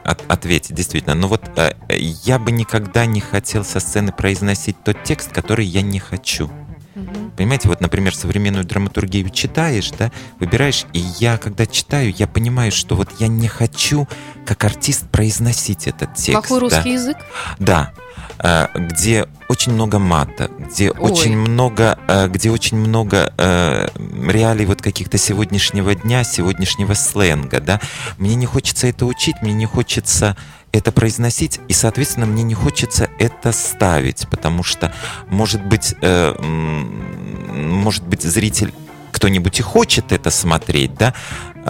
[0.03, 1.13] от- ответить, действительно.
[1.13, 5.81] Но вот а, я бы никогда не хотел со сцены произносить тот текст, который я
[5.83, 6.49] не хочу.
[6.95, 7.31] Мгм.
[7.37, 12.95] Понимаете, вот, например, современную драматургию читаешь, да, выбираешь, и я, когда читаю, я понимаю, что
[12.95, 14.07] вот я не хочу,
[14.45, 16.47] как артист, произносить этот текст.
[16.47, 16.61] Плохой да.
[16.61, 17.17] русский язык?
[17.59, 17.93] Да,
[18.39, 21.11] э, где очень много мата, где Ой.
[21.11, 23.87] очень много, э, где очень много э,
[24.27, 27.79] реалий вот каких-то сегодняшнего дня, сегодняшнего сленга, да.
[28.17, 30.35] Мне не хочется это учить, мне не хочется
[30.71, 34.93] это произносить, и, соответственно, мне не хочется это ставить, потому что,
[35.27, 38.73] может быть, э, может быть, зритель
[39.11, 41.13] кто-нибудь и хочет это смотреть, да,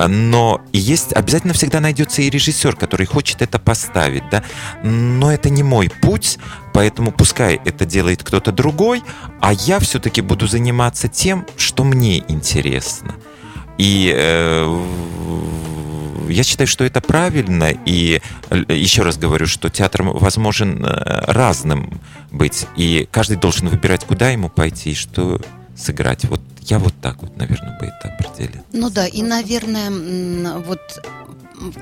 [0.07, 4.43] но есть, обязательно всегда найдется и режиссер, который хочет это поставить, да,
[4.83, 6.37] но это не мой путь,
[6.73, 9.03] поэтому пускай это делает кто-то другой,
[9.41, 13.15] а я все-таки буду заниматься тем, что мне интересно.
[13.77, 14.85] И э,
[16.29, 21.99] я считаю, что это правильно, и э, еще раз говорю, что театр возможен э, разным
[22.31, 25.41] быть, и каждый должен выбирать, куда ему пойти и что
[25.75, 26.25] сыграть.
[26.25, 28.63] Вот я вот так вот, наверное, бы это определил.
[28.73, 30.79] Ну да, и, наверное, вот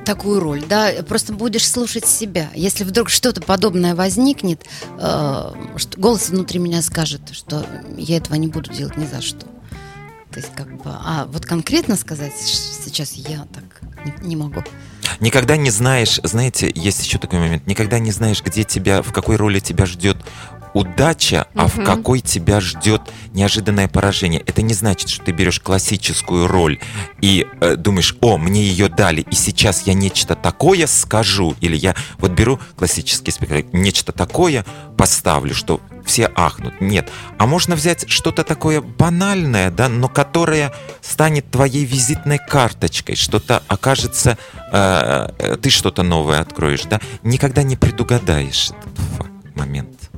[0.06, 2.50] такую роль, да, просто будешь слушать себя.
[2.56, 4.64] Если вдруг что-то подобное возникнет,
[5.00, 5.52] э,
[5.98, 7.66] голос внутри меня скажет, что
[7.98, 9.46] я этого не буду делать ни за что.
[10.32, 12.34] То есть как бы, а вот конкретно сказать
[12.86, 13.87] сейчас я так
[14.22, 14.64] не, не могу.
[15.20, 19.36] Никогда не знаешь, знаете, есть еще такой момент, никогда не знаешь, где тебя, в какой
[19.36, 20.18] роли тебя ждет
[20.74, 21.86] удача, а в Мгм.
[21.86, 23.02] какой тебя ждет
[23.34, 24.42] неожиданное поражение.
[24.46, 26.80] Это не значит, что ты берешь классическую роль
[27.20, 31.96] и э, думаешь, о, мне ее дали, и сейчас я нечто такое скажу, или я
[32.20, 34.66] вот беру классический спектакль, нечто такое
[34.98, 36.82] поставлю, что все ахнут.
[36.82, 37.12] Нет.
[37.38, 44.38] А можно взять что-то такое банальное, да, но которое станет твоей визитной карточкой, что-то окажется,
[44.72, 50.10] э, э ты что-то новое откроешь, да, никогда не предугадаешь этот момент.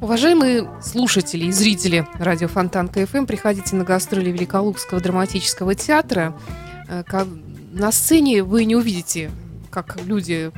[0.00, 6.34] Уважаемые слушатели и зрители радио Фонтан КФМ, приходите на гастроли Великолукского драматического театра.
[6.88, 7.02] Э,
[7.72, 9.30] на сцене вы не увидите,
[9.70, 10.52] как люди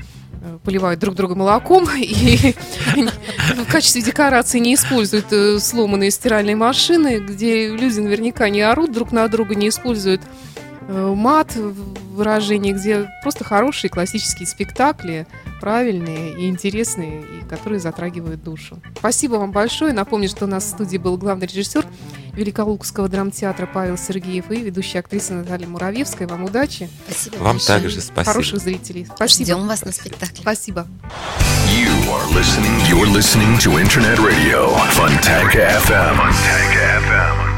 [0.64, 2.55] поливают друг друга молоком и
[2.97, 9.12] в качестве декорации не используют э, сломанные стиральные машины, где люди наверняка не орут друг
[9.12, 10.20] на друга, не используют
[10.89, 15.26] мат выражение, где просто хорошие классические спектакли,
[15.61, 18.80] правильные и интересные, и которые затрагивают душу.
[18.99, 19.93] Спасибо вам большое.
[19.93, 21.86] Напомню, что у нас в студии был главный режиссер
[22.32, 26.26] Великолукского драмтеатра Павел Сергеев и ведущая актриса Наталья Муравьевская.
[26.26, 26.89] Вам удачи.
[27.07, 27.80] Спасибо Вам большое.
[27.80, 28.24] также спасибо.
[28.24, 29.07] Хороших зрителей.
[29.14, 29.45] Спасибо.
[29.45, 30.39] Ждем вас на спектакле.
[30.41, 30.86] Спасибо.
[31.68, 36.16] You are listening, you're listening to Internet Radio, Fontanka FM.
[36.16, 37.58] Fontanka FM.